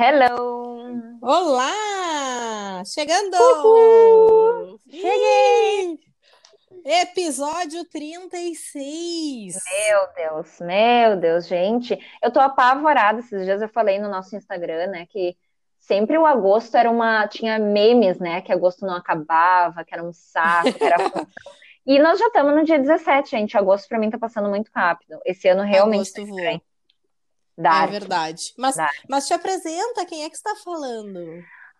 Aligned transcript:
Hello! 0.00 1.18
Olá! 1.20 2.84
Chegando! 2.84 3.34
Uhul! 3.34 4.78
Cheguei! 4.88 5.98
Episódio 6.84 7.84
36! 7.90 9.56
Meu 9.56 10.14
Deus, 10.14 10.60
meu 10.60 11.16
Deus, 11.16 11.48
gente. 11.48 11.98
Eu 12.22 12.30
tô 12.30 12.38
apavorada. 12.38 13.18
Esses 13.18 13.44
dias 13.44 13.60
eu 13.60 13.68
falei 13.68 13.98
no 13.98 14.08
nosso 14.08 14.36
Instagram, 14.36 14.86
né, 14.86 15.06
que 15.06 15.36
sempre 15.80 16.16
o 16.16 16.24
agosto 16.24 16.76
era 16.76 16.88
uma. 16.88 17.26
Tinha 17.26 17.58
memes, 17.58 18.20
né, 18.20 18.40
que 18.40 18.52
agosto 18.52 18.86
não 18.86 18.94
acabava, 18.94 19.84
que 19.84 19.92
era 19.92 20.04
um 20.04 20.12
saco, 20.12 20.74
que 20.74 20.84
era. 20.84 20.96
e 21.84 21.98
nós 21.98 22.20
já 22.20 22.28
estamos 22.28 22.54
no 22.54 22.62
dia 22.62 22.78
17, 22.78 23.32
gente. 23.32 23.58
Agosto 23.58 23.88
pra 23.88 23.98
mim 23.98 24.10
tá 24.10 24.18
passando 24.18 24.48
muito 24.48 24.70
rápido. 24.72 25.18
Esse 25.26 25.48
ano 25.48 25.64
realmente. 25.64 26.12
Agosto 26.16 26.24
voa. 26.24 26.62
Dark. 27.58 27.88
É 27.88 27.98
verdade. 27.98 28.54
Mas, 28.56 28.76
mas 29.08 29.26
te 29.26 29.34
apresenta, 29.34 30.06
quem 30.06 30.22
é 30.22 30.30
que 30.30 30.36
está 30.36 30.54
falando? 30.54 31.18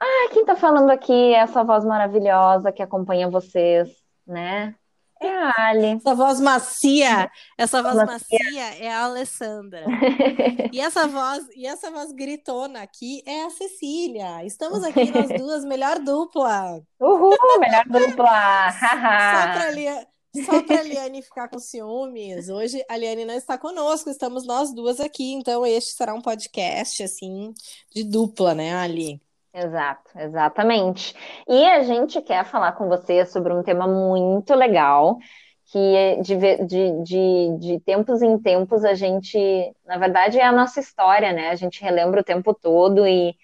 Ah, 0.01 0.29
quem 0.33 0.43
está 0.43 0.57
falando 0.57 0.91
aqui 0.91 1.13
é 1.13 1.39
essa 1.39 1.63
voz 1.63 1.85
maravilhosa 1.85 2.73
que 2.73 2.83
acompanha 2.83 3.31
vocês, 3.31 3.89
né? 4.27 4.75
É 5.21 5.29
a 5.29 5.53
Ali. 5.57 5.87
Essa 5.97 6.15
voz 6.15 6.41
macia, 6.41 7.31
essa 7.57 7.83
voz 7.83 7.97
macia, 7.97 8.39
macia 8.39 8.85
é 8.85 8.93
a 8.93 9.05
Alessandra. 9.05 9.85
e 10.73 10.81
essa 10.81 11.09
voz, 11.09 11.47
e 11.57 11.67
essa 11.67 11.91
voz 11.91 12.13
gritona 12.13 12.83
aqui 12.83 13.23
é 13.27 13.45
a 13.45 13.51
Cecília. 13.51 14.45
Estamos 14.45 14.85
aqui 14.85 15.11
nós 15.11 15.29
duas, 15.37 15.65
melhor 15.65 15.99
dupla. 15.99 16.81
Uhul, 17.01 17.37
melhor 17.59 17.85
dupla. 17.87 18.73
Só 18.73 19.53
para 19.53 19.67
ali 19.71 19.87
só 20.35 20.63
para 20.63 20.81
a 20.81 20.83
Liane 20.85 21.23
ficar 21.23 21.49
com 21.49 21.59
ciúmes, 21.59 22.49
hoje 22.49 22.85
a 22.89 22.97
Liane 22.97 23.25
não 23.25 23.35
está 23.35 23.57
conosco, 23.59 24.11
estamos 24.11 24.47
nós 24.47 24.73
duas 24.75 25.01
aqui, 25.01 25.33
então 25.33 25.65
este 25.67 25.93
será 25.95 26.15
um 26.15 26.23
podcast, 26.23 27.03
assim, 27.03 27.53
de 27.95 28.05
dupla, 28.05 28.55
né, 28.55 28.75
Ali? 28.75 29.21
Exato, 29.53 30.11
exatamente. 30.19 31.15
E 31.49 31.65
a 31.67 31.83
gente 31.83 32.21
quer 32.23 32.45
falar 32.45 32.73
com 32.73 32.89
você 32.89 33.25
sobre 33.27 33.53
um 33.53 33.63
tema 33.63 33.87
muito 33.89 34.55
legal, 34.55 35.19
que 35.67 36.23
de, 36.23 36.37
de, 36.67 37.03
de, 37.03 37.59
de 37.59 37.81
tempos 37.81 38.23
em 38.23 38.39
tempos 38.39 38.85
a 38.85 38.95
gente, 38.95 39.39
na 39.87 39.99
verdade, 39.99 40.39
é 40.39 40.45
a 40.45 40.53
nossa 40.53 40.81
história, 40.81 41.33
né? 41.33 41.51
A 41.51 41.55
gente 41.55 41.83
relembra 41.83 42.21
o 42.21 42.25
tempo 42.25 42.55
todo 42.55 43.07
e 43.07 43.35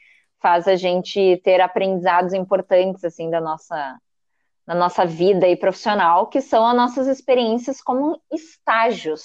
faz 0.40 0.68
a 0.68 0.76
gente 0.76 1.40
ter 1.42 1.60
aprendizados 1.60 2.32
importantes, 2.32 3.04
assim, 3.04 3.30
da 3.30 3.40
nossa 3.40 3.98
na 4.66 4.74
nossa 4.74 5.04
vida 5.04 5.46
e 5.46 5.56
profissional, 5.56 6.28
que 6.28 6.40
são 6.40 6.66
as 6.66 6.76
nossas 6.76 7.06
experiências 7.06 7.80
como 7.80 8.20
estágios. 8.32 9.24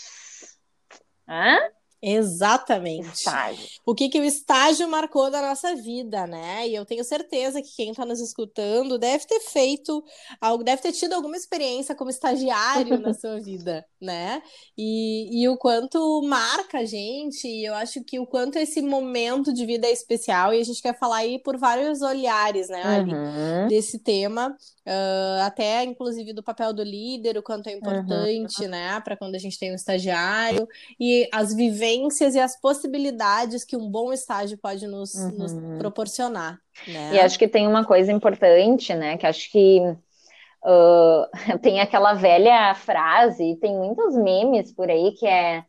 Hã? 1.28 1.58
Exatamente. 2.02 3.14
Estágio. 3.14 3.68
O 3.86 3.94
que, 3.94 4.08
que 4.08 4.20
o 4.20 4.24
estágio 4.24 4.88
marcou 4.88 5.30
da 5.30 5.42
nossa 5.42 5.76
vida, 5.76 6.26
né? 6.26 6.68
E 6.68 6.74
eu 6.74 6.86
tenho 6.86 7.04
certeza 7.04 7.62
que 7.62 7.76
quem 7.76 7.92
está 7.92 8.06
nos 8.06 8.22
escutando 8.22 8.98
deve 8.98 9.26
ter 9.26 9.42
feito 9.42 10.04
algo, 10.40 10.64
deve 10.64 10.82
ter 10.82 10.94
tido 10.94 11.14
alguma 11.14 11.36
experiência 11.36 11.94
como 11.94 12.10
estagiário 12.10 13.00
na 13.00 13.14
sua 13.14 13.40
vida, 13.44 13.86
né? 14.00 14.42
E, 14.78 15.42
e 15.42 15.50
o 15.50 15.58
quanto 15.58 16.22
marca 16.24 16.80
a 16.80 16.86
gente, 16.86 17.48
e 17.48 17.66
eu 17.66 17.76
acho 17.76 18.04
que 18.04 18.18
o 18.18 18.26
quanto 18.26 18.58
esse 18.58 18.82
momento 18.82 19.54
de 19.54 19.66
vida 19.66 19.88
é 19.88 19.92
especial, 19.92 20.54
e 20.54 20.62
a 20.62 20.64
gente 20.64 20.82
quer 20.82 20.98
falar 20.98 21.18
aí 21.18 21.40
por 21.40 21.58
vários 21.58 22.02
olhares, 22.02 22.70
né, 22.70 22.82
Ali, 22.84 23.14
uhum. 23.14 23.68
desse 23.68 24.00
tema, 24.00 24.56
uh, 24.88 25.42
até 25.42 25.84
inclusive 25.84 26.32
do 26.34 26.44
papel 26.44 26.74
do 26.74 26.84
líder, 26.84 27.38
o 27.38 27.44
quanto 27.44 27.68
é 27.68 27.74
importante, 27.74 28.64
uhum. 28.64 28.70
né, 28.70 29.02
para 29.02 29.18
quando 29.18 29.36
a 29.36 29.40
gente 29.40 29.60
tem 29.60 29.72
um 29.72 29.76
estagiário, 29.76 30.68
e 31.00 31.28
as 31.32 31.54
vivências 31.54 31.89
vivências 31.90 32.36
e 32.36 32.40
as 32.40 32.60
possibilidades 32.60 33.64
que 33.64 33.76
um 33.76 33.90
bom 33.90 34.14
estágio 34.14 34.58
pode 34.58 34.88
nos, 34.88 35.14
uhum. 35.14 35.38
nos 35.38 35.54
proporcionar. 35.78 36.60
Né? 36.88 37.16
E 37.16 37.20
acho 37.20 37.38
que 37.38 37.48
tem 37.48 37.68
uma 37.68 37.86
coisa 37.86 38.12
importante, 38.12 38.94
né? 38.94 39.18
Que 39.18 39.26
acho 39.26 39.52
que 39.52 39.80
uh, 39.82 41.58
tem 41.62 41.80
aquela 41.80 42.14
velha 42.14 42.74
frase, 42.76 43.58
tem 43.58 43.76
muitos 43.76 44.16
memes 44.16 44.74
por 44.74 44.90
aí 44.90 45.12
que 45.14 45.28
é 45.28 45.64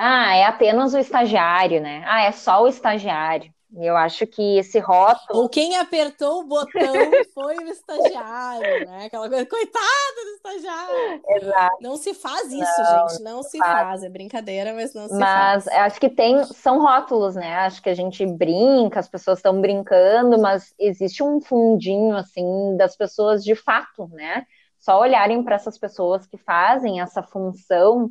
ah, 0.00 0.36
é 0.36 0.44
apenas 0.44 0.94
o 0.94 0.98
estagiário, 0.98 1.80
né? 1.80 2.04
Ah, 2.06 2.22
é 2.22 2.30
só 2.30 2.62
o 2.62 2.68
estagiário. 2.68 3.52
Eu 3.76 3.96
acho 3.96 4.26
que 4.26 4.58
esse 4.58 4.78
rótulo. 4.78 5.42
Ou 5.42 5.48
quem 5.48 5.76
apertou 5.76 6.40
o 6.40 6.44
botão 6.44 6.70
foi 7.34 7.56
o 7.58 7.68
estagiário, 7.68 8.86
né? 8.86 9.06
Aquela 9.06 9.28
coisa, 9.28 9.46
coitado 9.46 10.24
do 10.24 10.30
estagiário. 10.36 11.22
Exato. 11.28 11.76
Não 11.82 11.96
se 11.96 12.14
faz 12.14 12.50
isso, 12.50 12.82
não, 12.82 13.08
gente. 13.08 13.22
Não, 13.22 13.36
não 13.36 13.42
se 13.42 13.58
faz. 13.58 13.72
faz. 13.72 14.02
É 14.04 14.08
brincadeira, 14.08 14.72
mas 14.72 14.94
não 14.94 15.06
se 15.06 15.14
mas 15.14 15.64
faz. 15.64 15.64
Mas 15.66 15.74
acho 15.74 16.00
que 16.00 16.08
tem. 16.08 16.42
São 16.44 16.80
rótulos, 16.80 17.34
né? 17.34 17.56
Acho 17.56 17.82
que 17.82 17.90
a 17.90 17.94
gente 17.94 18.24
brinca, 18.24 19.00
as 19.00 19.08
pessoas 19.08 19.38
estão 19.38 19.60
brincando, 19.60 20.38
mas 20.38 20.74
existe 20.78 21.22
um 21.22 21.38
fundinho, 21.38 22.16
assim, 22.16 22.76
das 22.76 22.96
pessoas 22.96 23.44
de 23.44 23.54
fato, 23.54 24.08
né? 24.08 24.46
Só 24.78 24.98
olharem 24.98 25.42
para 25.42 25.56
essas 25.56 25.76
pessoas 25.76 26.26
que 26.26 26.38
fazem 26.38 27.00
essa 27.00 27.22
função 27.22 28.10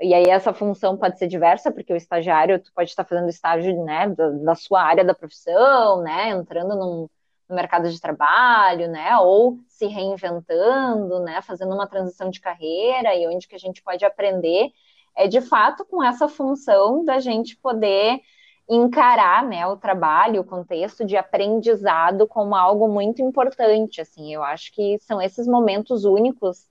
e 0.00 0.12
aí 0.12 0.24
essa 0.28 0.52
função 0.52 0.96
pode 0.96 1.18
ser 1.18 1.26
diversa, 1.28 1.70
porque 1.70 1.92
o 1.92 1.96
estagiário, 1.96 2.60
tu 2.60 2.72
pode 2.74 2.90
estar 2.90 3.04
fazendo 3.04 3.28
estágio, 3.28 3.84
né, 3.84 4.08
da, 4.08 4.30
da 4.30 4.54
sua 4.54 4.82
área 4.82 5.04
da 5.04 5.14
profissão, 5.14 6.02
né, 6.02 6.30
entrando 6.30 6.74
num, 6.76 7.08
no 7.48 7.56
mercado 7.56 7.88
de 7.90 8.00
trabalho, 8.00 8.88
né, 8.88 9.16
ou 9.18 9.58
se 9.68 9.86
reinventando, 9.86 11.20
né, 11.20 11.40
fazendo 11.42 11.74
uma 11.74 11.86
transição 11.86 12.30
de 12.30 12.40
carreira, 12.40 13.14
e 13.14 13.26
onde 13.28 13.46
que 13.46 13.54
a 13.54 13.58
gente 13.58 13.82
pode 13.82 14.04
aprender 14.04 14.70
é 15.16 15.28
de 15.28 15.40
fato 15.40 15.84
com 15.84 16.02
essa 16.02 16.28
função 16.28 17.04
da 17.04 17.20
gente 17.20 17.56
poder 17.56 18.20
encarar, 18.68 19.44
né, 19.44 19.66
o 19.66 19.76
trabalho, 19.76 20.40
o 20.40 20.44
contexto 20.44 21.04
de 21.04 21.16
aprendizado 21.16 22.26
como 22.26 22.54
algo 22.56 22.88
muito 22.88 23.22
importante, 23.22 24.00
assim, 24.00 24.34
eu 24.34 24.42
acho 24.42 24.72
que 24.72 24.98
são 25.00 25.20
esses 25.20 25.46
momentos 25.46 26.04
únicos 26.04 26.66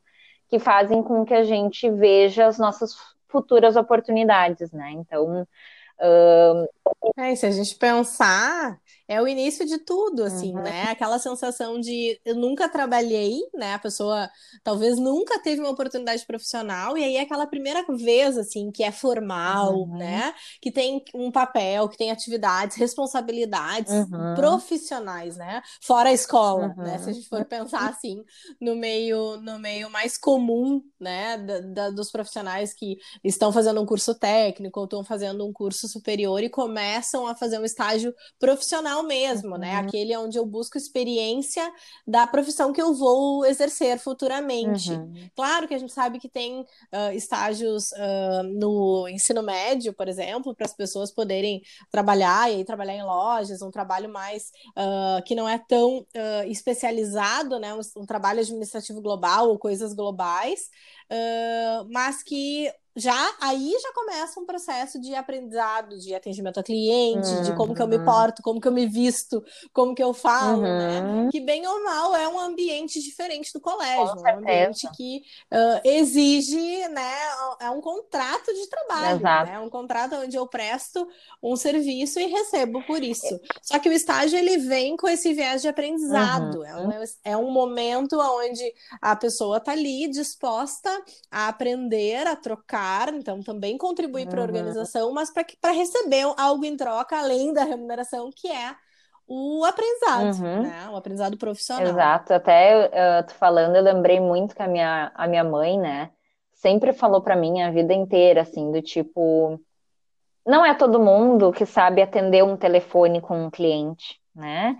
que 0.50 0.60
fazem 0.60 1.02
com 1.04 1.24
que 1.24 1.34
a 1.34 1.44
gente 1.44 1.90
veja 1.90 2.48
as 2.48 2.58
nossas 2.58 2.96
futuras 3.34 3.76
oportunidades, 3.76 4.72
né? 4.72 4.92
Então, 4.92 5.42
uh... 6.00 6.70
é, 7.18 7.36
se 7.36 7.46
a 7.48 7.52
gente 7.52 7.76
pensar, 7.76 8.80
é 9.08 9.22
o 9.22 9.28
início 9.28 9.66
de 9.66 9.78
tudo, 9.80 10.24
assim, 10.24 10.56
uhum. 10.56 10.64
né? 10.64 10.84
Aquela 10.84 11.20
sensação 11.20 11.80
de 11.80 12.20
eu 12.24 12.36
nunca 12.36 12.70
trabalhei, 12.70 13.40
né? 13.54 13.74
A 13.74 13.80
pessoa 13.80 14.30
talvez 14.64 14.98
nunca 14.98 15.40
teve 15.40 15.60
uma 15.60 15.72
oportunidade 15.72 16.26
profissional, 16.26 16.98
e 16.98 17.04
aí 17.04 17.18
é 17.18 17.22
aquela 17.22 17.46
primeira 17.46 17.84
vez, 17.90 18.38
assim, 18.38 18.72
que 18.72 18.84
é 18.84 18.92
formal, 18.92 19.82
uhum. 19.82 19.98
né? 19.98 20.34
Que 20.62 20.72
tem 20.72 21.04
um 21.14 21.32
papel, 21.32 21.90
que 21.90 21.98
tem 21.98 22.12
atividades, 22.12 22.78
responsabilidades 22.78 23.92
uhum. 23.92 24.36
profissionais, 24.36 25.36
né? 25.36 25.62
Fora 25.82 26.10
a 26.10 26.14
escola, 26.14 26.74
né? 26.78 26.98
Se 27.00 27.10
a 27.10 27.14
gente 27.14 27.28
for 27.28 27.44
pensar 27.46 27.90
assim, 27.90 28.24
no 28.60 28.76
meio, 28.76 29.38
no 29.42 29.60
meio 29.60 29.90
mais 29.90 30.18
comum, 30.18 30.82
né? 31.00 31.38
Da, 31.38 31.60
da, 31.60 31.90
dos 31.90 32.10
profissionais 32.10 32.74
que 32.74 32.98
estão 33.22 33.52
fazendo 33.52 33.82
um 33.82 33.86
curso 33.86 34.16
técnico 34.16 34.80
ou 34.80 34.86
estão 34.86 35.04
fazendo 35.04 35.46
um 35.46 35.52
curso 35.52 35.90
superior 35.90 36.42
e 36.42 36.50
começam 36.50 37.28
a 37.28 37.36
fazer 37.36 37.60
um 37.60 37.66
estágio 37.66 38.14
profissional 38.40 38.93
profissional 38.94 39.04
mesmo, 39.04 39.58
né? 39.58 39.70
uhum. 39.70 39.74
né? 39.74 39.76
Aquele 39.88 40.16
onde 40.18 40.38
eu 40.38 40.46
busco 40.46 40.78
experiência 40.78 41.72
da 42.06 42.28
profissão 42.28 42.72
que 42.72 42.82
eu 42.82 42.94
vou 42.94 43.46
exercer 43.46 43.98
futuramente. 43.98 44.92
Uhum. 44.92 45.30
Claro 45.36 45.68
que 45.68 45.74
a 45.74 45.78
gente 45.78 45.94
sabe 45.94 46.20
que 46.20 46.30
tem 46.30 46.62
uh, 46.62 47.12
estágios 47.14 47.92
uh, 47.94 48.44
no 48.44 49.08
ensino 49.08 49.42
médio, 49.42 49.94
por 49.94 50.08
exemplo, 50.08 50.54
para 50.54 50.66
as 50.66 50.74
pessoas 50.74 51.12
poderem 51.12 51.62
trabalhar 51.90 52.52
e 52.52 52.56
aí 52.56 52.66
trabalhar 52.66 52.94
em 52.94 53.04
lojas, 53.04 53.62
um 53.62 53.72
trabalho 53.72 54.10
mais 54.10 54.52
uh, 54.70 55.24
que 55.24 55.36
não 55.36 55.48
é 55.48 55.58
tão 55.58 56.06
especializado, 56.48 57.60
né? 57.60 57.74
Um, 57.74 58.02
um, 58.02 58.06
trabalho 58.06 58.40
administrativo 58.42 59.02
global 59.02 59.50
ou 59.50 59.58
coisas 59.58 59.94
globais, 59.94 60.70
mas 61.90 62.22
que 62.24 62.72
já 62.96 63.36
aí 63.42 63.74
já 63.82 63.92
começa 63.94 64.40
um 64.40 64.46
processo 64.46 65.00
de 65.00 65.16
aprendizado, 65.16 65.98
de 65.98 66.14
atendimento 66.14 66.60
a 66.60 66.64
cliente, 66.64 67.28
uhum. 67.28 67.42
de 67.42 67.56
como 67.56 67.74
que 67.74 67.82
eu 67.82 67.88
me 67.88 67.98
uhum. 67.98 68.06
porto, 68.06 68.44
como 68.44 68.62
que 68.62 68.68
eu 68.68 68.72
me 68.72 68.86
visto, 68.86 69.44
como 69.74 69.96
que 69.96 70.04
eu 70.04 70.14
falo, 70.14 70.62
né? 70.62 71.02
uhum. 71.02 71.24
né? 71.24 71.30
Que 71.32 71.40
bem 71.40 71.66
ou 71.66 71.84
mal 71.84 72.16
é 72.16 72.28
um 72.28 72.40
ambiente 72.40 73.02
diferente 73.02 73.52
do 73.52 73.60
colégio, 73.60 74.16
um 74.16 74.38
ambiente 74.38 74.88
que 74.96 75.24
uh, 75.52 75.82
exige, 75.84 76.88
né, 76.90 77.14
é 77.60 77.70
um 77.70 77.82
contrato 77.82 78.54
de 78.54 78.68
trabalho, 78.68 79.20
Exato. 79.20 79.52
né? 79.52 79.60
Um 79.60 79.70
contrato 79.70 80.16
onde 80.16 80.38
eu 80.38 80.46
presto 80.46 81.08
um 81.42 81.56
serviço 81.56 82.20
e 82.20 82.28
recebo 82.28 82.84
por 82.86 83.02
isso. 83.02 83.40
Só 83.62 83.80
que 83.80 83.90
o 83.90 83.94
estágio 83.94 84.38
ele 84.38 84.58
vem 84.58 84.96
com 84.96 85.08
esse 85.08 85.34
viés 85.34 85.62
de 85.62 85.68
aprendizado, 85.68 86.60
uhum. 86.60 86.66
é, 86.66 86.76
um, 86.76 87.04
é 87.26 87.38
um 87.38 87.52
momento 87.52 88.20
onde 88.20 88.72
a 89.02 89.16
pessoa 89.16 89.60
tá 89.60 89.72
ali 89.72 90.08
disposta 90.08 90.90
a 91.32 91.48
aprender, 91.48 92.28
a 92.28 92.36
trocar 92.36 92.83
então 93.14 93.42
também 93.42 93.78
contribui 93.78 94.26
para 94.26 94.42
a 94.42 94.44
organização, 94.44 95.12
mas 95.12 95.32
para 95.32 95.72
receber 95.72 96.26
algo 96.38 96.66
em 96.66 96.76
troca 96.76 97.18
além 97.18 97.54
da 97.54 97.64
remuneração, 97.64 98.30
que 98.36 98.48
é 98.50 98.76
o 99.28 99.64
aprendizado, 99.64 100.44
uhum. 100.44 100.64
né? 100.64 100.90
O 100.92 100.96
aprendizado 100.96 101.38
profissional. 101.38 101.88
Exato. 101.88 102.34
Até 102.34 102.88
uh, 102.88 103.26
tu 103.26 103.34
falando, 103.36 103.76
eu 103.76 103.82
lembrei 103.82 104.20
muito 104.20 104.56
que 104.56 104.62
a 104.62 104.68
minha, 104.68 105.12
a 105.16 105.28
minha 105.28 105.44
mãe, 105.44 105.80
né, 105.80 106.12
sempre 106.54 106.94
falou 106.94 107.22
para 107.22 107.36
mim 107.36 107.62
a 107.62 107.72
vida 107.72 107.94
inteira, 107.94 108.42
assim, 108.42 108.72
do 108.72 108.82
tipo, 108.82 109.60
não 110.46 110.66
é 110.66 110.74
todo 110.74 111.00
mundo 111.00 111.52
que 111.52 111.66
sabe 111.66 112.02
atender 112.02 112.44
um 112.44 112.58
telefone 112.58 113.22
com 113.22 113.46
um 113.46 113.50
cliente, 113.50 114.20
né? 114.36 114.78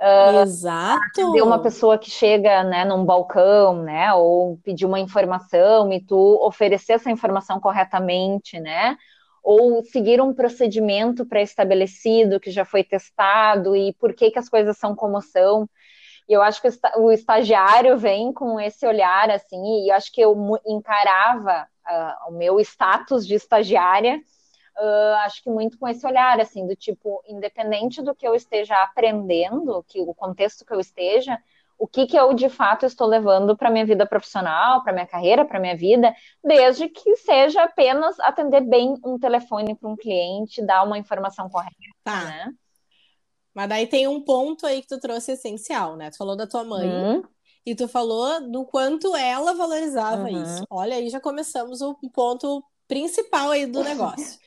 Uh, 0.00 0.42
Exato. 0.42 1.00
Atender 1.12 1.42
uma 1.42 1.62
pessoa 1.62 1.96
que 1.96 2.10
chega, 2.10 2.64
né, 2.64 2.84
num 2.84 3.04
balcão, 3.04 3.82
né, 3.82 4.12
ou 4.12 4.58
pedir 4.58 4.86
uma 4.86 5.00
informação 5.00 5.92
e 5.92 6.00
tu 6.04 6.38
oferecer 6.42 6.94
essa 6.94 7.10
informação 7.10 7.60
corretamente, 7.60 8.58
né? 8.60 8.96
Ou 9.42 9.82
seguir 9.84 10.20
um 10.20 10.34
procedimento 10.34 11.24
pré-estabelecido 11.24 12.40
que 12.40 12.50
já 12.50 12.64
foi 12.64 12.82
testado 12.82 13.76
e 13.76 13.92
por 13.94 14.14
que 14.14 14.30
que 14.30 14.38
as 14.38 14.48
coisas 14.48 14.76
são 14.76 14.94
como 14.94 15.20
são. 15.20 15.68
E 16.28 16.32
eu 16.32 16.42
acho 16.42 16.60
que 16.60 16.68
o 16.96 17.12
estagiário 17.12 17.96
vem 17.98 18.32
com 18.32 18.58
esse 18.58 18.86
olhar 18.86 19.30
assim, 19.30 19.84
e 19.84 19.90
eu 19.90 19.94
acho 19.94 20.10
que 20.10 20.20
eu 20.20 20.34
encarava 20.66 21.66
uh, 21.86 22.30
o 22.30 22.32
meu 22.32 22.58
status 22.60 23.26
de 23.26 23.34
estagiária 23.34 24.18
uh, 24.78 25.14
acho 25.24 25.42
que 25.42 25.50
muito 25.50 25.78
com 25.78 25.88
esse 25.88 26.06
olhar, 26.06 26.40
assim, 26.40 26.66
do 26.66 26.74
tipo, 26.74 27.22
independente 27.26 28.02
do 28.02 28.14
que 28.14 28.26
eu 28.26 28.34
esteja 28.34 28.74
aprendendo, 28.82 29.84
que 29.88 30.00
o 30.00 30.14
contexto 30.14 30.64
que 30.64 30.72
eu 30.72 30.80
esteja, 30.80 31.38
o 31.78 31.86
que, 31.86 32.06
que 32.06 32.16
eu 32.16 32.32
de 32.32 32.48
fato 32.48 32.86
estou 32.86 33.06
levando 33.06 33.56
para 33.56 33.70
minha 33.70 33.84
vida 33.84 34.06
profissional, 34.06 34.82
para 34.82 34.92
minha 34.92 35.06
carreira, 35.06 35.44
para 35.44 35.58
minha 35.60 35.76
vida, 35.76 36.14
desde 36.42 36.88
que 36.88 37.16
seja 37.16 37.62
apenas 37.62 38.18
atender 38.20 38.60
bem 38.60 38.94
um 39.04 39.18
telefone 39.18 39.74
para 39.74 39.88
um 39.88 39.96
cliente, 39.96 40.64
dar 40.64 40.84
uma 40.84 40.98
informação 40.98 41.48
correta, 41.48 41.74
tá. 42.02 42.24
né? 42.24 42.52
Mas 43.52 43.68
daí 43.68 43.86
tem 43.86 44.08
um 44.08 44.20
ponto 44.20 44.66
aí 44.66 44.82
que 44.82 44.88
tu 44.88 44.98
trouxe 44.98 45.32
essencial, 45.32 45.96
né? 45.96 46.10
Tu 46.10 46.16
falou 46.16 46.36
da 46.36 46.46
tua 46.46 46.64
mãe, 46.64 46.88
uhum. 46.88 47.22
E 47.66 47.74
tu 47.74 47.88
falou 47.88 48.40
do 48.50 48.64
quanto 48.66 49.16
ela 49.16 49.54
valorizava 49.54 50.24
uhum. 50.24 50.42
isso. 50.42 50.66
Olha, 50.68 50.96
aí 50.96 51.08
já 51.08 51.18
começamos 51.18 51.80
o 51.80 51.94
ponto 52.12 52.62
principal 52.86 53.50
aí 53.50 53.66
do 53.66 53.80
negócio. 53.84 54.38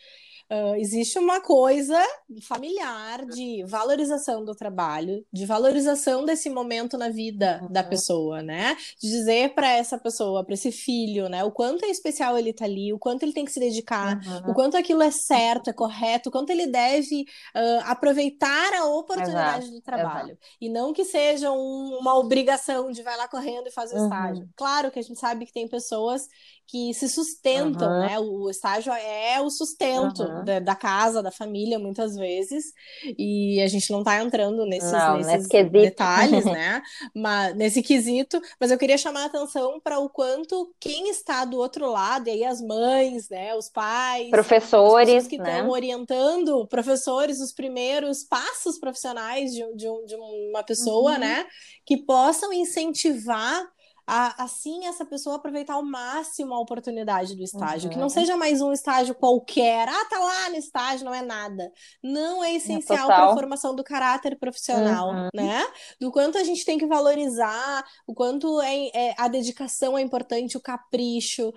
Uh, 0.50 0.76
existe 0.76 1.20
uma 1.20 1.42
coisa 1.42 2.02
familiar 2.44 3.26
de 3.26 3.66
valorização 3.66 4.46
do 4.46 4.56
trabalho, 4.56 5.26
de 5.32 5.46
valorização 5.46 6.24
desse 6.24 6.50
momento 6.50 6.98
na 6.98 7.10
vida 7.10 7.60
uhum. 7.62 7.72
da 7.72 7.84
pessoa, 7.84 8.42
né? 8.42 8.78
De 9.02 9.10
dizer 9.10 9.54
para 9.54 9.70
essa 9.70 9.98
pessoa, 9.98 10.46
para 10.46 10.54
esse 10.54 10.72
filho, 10.72 11.28
né, 11.28 11.44
o 11.44 11.52
quanto 11.52 11.84
é 11.84 11.90
especial 11.90 12.38
ele 12.38 12.54
tá 12.54 12.64
ali, 12.66 12.94
o 12.94 13.00
quanto 13.00 13.24
ele 13.24 13.34
tem 13.34 13.44
que 13.44 13.52
se 13.52 13.60
dedicar, 13.60 14.22
uhum. 14.26 14.52
o 14.52 14.54
quanto 14.54 14.78
aquilo 14.78 15.02
é 15.02 15.12
certo, 15.12 15.70
é 15.70 15.74
correto, 15.74 16.30
o 16.30 16.32
quanto 16.32 16.50
ele 16.50 16.68
deve 16.68 17.26
uh, 17.56 17.84
aproveitar 17.86 18.74
a 18.74 18.86
oportunidade 18.86 19.66
Exato. 19.66 19.76
do 19.76 19.82
trabalho. 19.82 20.30
Exato. 20.30 20.48
E 20.62 20.70
não 20.70 20.94
que 20.94 21.04
seja 21.04 21.52
um, 21.52 21.98
uma 22.00 22.18
obrigação 22.18 22.90
de 22.92 23.04
vai 23.04 23.18
lá 23.18 23.28
correndo 23.28 23.68
e 23.68 23.72
faz 23.72 23.92
o 23.92 23.96
uhum. 23.96 24.04
estágio. 24.04 24.50
Claro 24.56 24.92
que 24.92 25.00
a 25.00 25.02
gente 25.04 25.20
sabe 25.20 25.46
que 25.46 25.52
tem 25.52 25.68
pessoas 25.68 26.28
que 26.68 26.94
se 26.94 27.08
sustentam, 27.08 27.90
uhum. 27.90 28.00
né? 28.02 28.20
O 28.20 28.50
estágio 28.50 28.92
é 28.92 29.42
o 29.42 29.50
sustento 29.50 30.22
uhum. 30.22 30.44
da, 30.44 30.60
da, 30.60 30.76
casa, 30.76 31.24
da 31.24 31.32
família, 31.32 31.80
muitas 31.80 32.16
vezes, 32.16 32.74
e 33.18 33.62
a 33.62 33.68
gente 33.68 33.90
não 33.90 34.00
está 34.00 34.22
entrando 34.22 34.66
nesses, 34.66 34.92
não, 34.92 35.18
nesses 35.18 35.48
detalhes, 35.72 36.44
né? 36.46 36.82
Mas, 37.16 37.56
nesse 37.56 37.82
quesito, 37.82 38.42
mas 38.60 38.70
eu 38.70 38.78
queria 38.78 38.98
chamar 38.98 39.24
a 39.24 39.26
atenção 39.28 39.80
para 39.80 39.98
o 40.00 40.10
quanto 40.10 40.74
quem 40.78 41.10
está 41.10 41.46
do 41.46 41.58
outro 41.58 41.90
lado, 41.90 42.28
e 42.28 42.32
aí 42.32 42.44
as 42.44 42.62
mães, 42.62 43.30
né? 43.30 43.56
Os 43.56 43.70
pais, 43.70 44.30
professores 44.30 45.26
que 45.26 45.38
estão 45.38 45.64
né? 45.64 45.70
orientando, 45.70 46.68
professores, 46.68 47.40
os 47.40 47.54
primeiros 47.54 48.26
passos 48.26 48.78
profissionais 48.78 49.54
de, 49.54 49.64
de, 49.74 49.88
de 50.06 50.16
uma 50.50 50.64
pessoa, 50.64 51.14
uhum. 51.14 51.20
né? 51.20 51.46
Que 51.86 51.96
possam 51.96 52.52
incentivar 52.52 53.66
a, 54.08 54.46
assim 54.46 54.86
essa 54.86 55.06
pessoa 55.06 55.36
aproveitar 55.36 55.74
ao 55.74 55.84
máximo 55.84 56.54
a 56.54 56.60
oportunidade 56.60 57.36
do 57.36 57.44
estágio, 57.44 57.88
uhum. 57.88 57.90
que 57.90 57.98
não 57.98 58.06
uhum. 58.06 58.10
seja 58.10 58.38
mais 58.38 58.62
um 58.62 58.72
estágio 58.72 59.14
qualquer, 59.14 59.90
ah, 59.90 60.06
tá 60.10 60.18
lá 60.18 60.50
no 60.50 60.56
estágio, 60.56 61.06
não 61.06 61.14
é 61.14 61.22
nada. 61.22 61.70
Não 62.02 62.42
é 62.42 62.56
essencial 62.56 63.12
é 63.12 63.14
para 63.14 63.32
a 63.32 63.34
formação 63.34 63.76
do 63.76 63.84
caráter 63.84 64.40
profissional, 64.40 65.10
uhum. 65.10 65.28
né? 65.36 65.68
Do 66.00 66.10
quanto 66.10 66.38
a 66.38 66.44
gente 66.44 66.64
tem 66.64 66.78
que 66.78 66.86
valorizar, 66.86 67.86
o 68.08 68.14
quanto 68.14 68.62
é, 68.62 68.88
é 68.94 69.16
a 69.18 69.28
dedicação 69.28 69.98
é 69.98 70.02
importante, 70.02 70.56
o 70.56 70.62
capricho, 70.62 71.54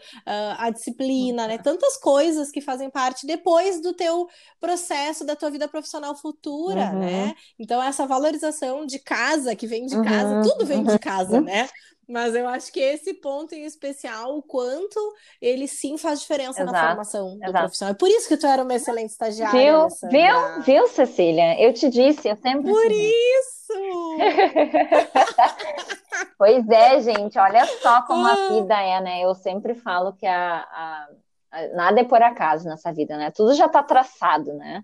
a 0.59 0.71
disciplina, 0.71 1.47
né? 1.47 1.53
uhum. 1.53 1.59
né? 1.59 1.63
Tantas 1.63 1.97
coisas 1.99 2.51
que 2.51 2.61
fazem 2.61 2.91
parte 2.91 3.27
depois 3.27 3.81
do 3.81 3.93
teu 3.93 4.27
processo 4.59 5.25
da 5.25 5.37
tua 5.37 5.51
vida 5.51 5.69
profissional 5.69 6.17
futura, 6.17 6.91
né? 6.93 7.27
Uhum. 7.27 7.35
Então 7.61 7.81
essa 7.81 8.07
valorização 8.07 8.85
de 8.85 8.99
casa 8.99 9.55
que 9.55 9.69
vem 9.69 9.87
de 9.87 10.03
casa, 10.03 10.37
uhum. 10.37 10.43
tudo 10.43 10.67
vem 10.67 10.83
de 10.83 10.99
casa, 10.99 11.41
né? 11.41 11.69
Mas 12.11 12.35
eu 12.35 12.49
acho 12.49 12.73
que 12.73 12.81
esse 12.81 13.15
ponto 13.15 13.55
em 13.55 13.65
especial, 13.65 14.37
o 14.37 14.43
quanto 14.43 14.99
ele 15.41 15.69
sim 15.69 15.97
faz 15.97 16.21
diferença 16.21 16.63
exato, 16.63 16.73
na 16.73 16.89
formação 16.89 17.37
do 17.37 17.45
exato. 17.45 17.59
profissional. 17.59 17.95
É 17.95 17.97
por 17.97 18.09
isso 18.09 18.27
que 18.27 18.37
tu 18.37 18.49
era 18.49 18.65
uma 18.65 18.75
excelente 18.75 19.11
estagiária. 19.11 19.61
Viu, 19.61 19.87
viu, 20.11 20.63
viu, 20.63 20.89
Cecília? 20.89 21.63
Eu 21.63 21.73
te 21.73 21.89
disse, 21.89 22.29
eu 22.29 22.35
sempre. 22.35 22.69
Por 22.69 22.91
isso! 22.91 23.73
pois 26.37 26.69
é, 26.69 27.01
gente, 27.01 27.39
olha 27.39 27.65
só 27.81 28.03
como 28.03 28.27
a 28.27 28.33
ah. 28.33 28.49
vida 28.49 28.83
é, 28.83 29.01
né? 29.01 29.21
Eu 29.21 29.33
sempre 29.37 29.75
falo 29.75 30.13
que 30.15 30.27
a, 30.27 30.59
a, 30.59 31.09
a 31.53 31.69
nada 31.77 32.01
é 32.01 32.05
por 32.05 32.21
acaso 32.21 32.69
nessa 32.69 32.93
vida, 32.93 33.17
né? 33.17 33.31
Tudo 33.31 33.55
já 33.55 33.67
está 33.67 33.85
traçado, 33.85 34.53
né? 34.55 34.83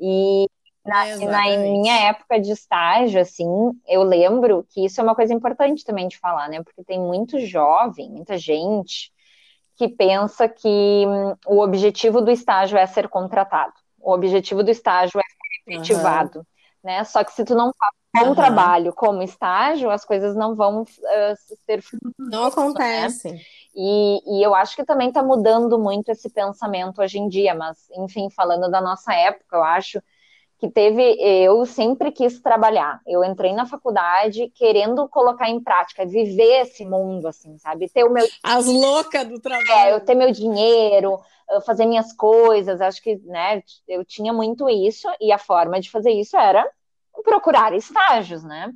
E 0.00 0.46
na, 0.84 1.16
na, 1.16 1.56
minha 1.58 2.08
época 2.08 2.40
de 2.40 2.50
estágio, 2.50 3.20
assim, 3.20 3.46
eu 3.86 4.02
lembro 4.02 4.66
que 4.68 4.84
isso 4.84 5.00
é 5.00 5.04
uma 5.04 5.14
coisa 5.14 5.32
importante 5.32 5.84
também 5.84 6.08
de 6.08 6.18
falar, 6.18 6.48
né? 6.48 6.62
Porque 6.62 6.82
tem 6.82 6.98
muito 6.98 7.38
jovem, 7.38 8.10
muita 8.10 8.36
gente 8.36 9.12
que 9.76 9.88
pensa 9.88 10.48
que 10.48 10.68
hum, 11.06 11.34
o 11.46 11.60
objetivo 11.60 12.20
do 12.20 12.30
estágio 12.30 12.76
é 12.76 12.86
ser 12.86 13.08
contratado. 13.08 13.72
O 14.00 14.12
objetivo 14.12 14.62
do 14.62 14.70
estágio 14.70 15.20
é 15.20 15.22
ser 15.22 15.72
efetivado, 15.72 16.40
uhum. 16.40 16.44
né? 16.82 17.04
Só 17.04 17.22
que 17.22 17.32
se 17.32 17.44
tu 17.44 17.54
não 17.54 17.72
faz 17.78 18.26
um 18.26 18.30
uhum. 18.30 18.34
trabalho 18.34 18.92
como 18.92 19.22
estágio, 19.22 19.88
as 19.88 20.04
coisas 20.04 20.34
não 20.34 20.54
vão 20.54 20.82
uh, 20.82 20.86
ser 21.64 21.82
Não 22.18 22.44
acontecem. 22.44 23.34
Né? 23.34 23.40
E, 23.74 24.38
e, 24.38 24.42
eu 24.42 24.54
acho 24.54 24.76
que 24.76 24.84
também 24.84 25.08
está 25.08 25.22
mudando 25.22 25.78
muito 25.78 26.10
esse 26.10 26.28
pensamento 26.28 27.00
hoje 27.00 27.18
em 27.18 27.28
dia, 27.28 27.54
mas, 27.54 27.88
enfim, 27.96 28.28
falando 28.28 28.70
da 28.70 28.80
nossa 28.80 29.14
época, 29.14 29.56
eu 29.56 29.62
acho 29.62 30.02
que 30.62 30.70
teve, 30.70 31.16
eu 31.20 31.66
sempre 31.66 32.12
quis 32.12 32.40
trabalhar. 32.40 33.00
Eu 33.04 33.24
entrei 33.24 33.52
na 33.52 33.66
faculdade 33.66 34.48
querendo 34.54 35.08
colocar 35.08 35.50
em 35.50 35.58
prática, 35.58 36.06
viver 36.06 36.60
esse 36.60 36.86
mundo, 36.86 37.26
assim, 37.26 37.58
sabe? 37.58 37.88
Ter 37.88 38.04
o 38.04 38.12
meu. 38.12 38.24
As 38.44 38.66
loucas 38.66 39.26
do 39.26 39.40
trabalho. 39.40 39.72
É, 39.72 39.92
eu 39.92 39.98
ter 39.98 40.14
meu 40.14 40.30
dinheiro, 40.30 41.18
fazer 41.66 41.84
minhas 41.84 42.12
coisas. 42.12 42.80
Acho 42.80 43.02
que, 43.02 43.16
né, 43.24 43.60
eu 43.88 44.04
tinha 44.04 44.32
muito 44.32 44.70
isso, 44.70 45.08
e 45.20 45.32
a 45.32 45.38
forma 45.38 45.80
de 45.80 45.90
fazer 45.90 46.12
isso 46.12 46.36
era 46.36 46.64
procurar 47.24 47.74
estágios, 47.74 48.44
né? 48.44 48.72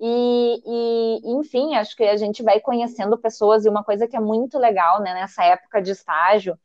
E, 0.00 0.62
e, 0.66 1.32
enfim, 1.38 1.76
acho 1.76 1.96
que 1.96 2.02
a 2.02 2.16
gente 2.16 2.42
vai 2.42 2.58
conhecendo 2.58 3.16
pessoas, 3.16 3.64
e 3.64 3.68
uma 3.68 3.84
coisa 3.84 4.08
que 4.08 4.16
é 4.16 4.20
muito 4.20 4.58
legal, 4.58 5.00
né, 5.00 5.14
nessa 5.14 5.44
época 5.44 5.80
de 5.80 5.92
estágio, 5.92 6.58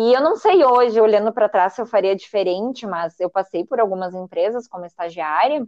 e 0.00 0.14
eu 0.14 0.20
não 0.22 0.36
sei 0.36 0.64
hoje, 0.64 1.00
olhando 1.00 1.32
para 1.32 1.48
trás, 1.48 1.72
se 1.72 1.80
eu 1.80 1.86
faria 1.86 2.14
diferente, 2.14 2.86
mas 2.86 3.18
eu 3.18 3.28
passei 3.28 3.64
por 3.64 3.80
algumas 3.80 4.14
empresas 4.14 4.68
como 4.68 4.86
estagiária. 4.86 5.66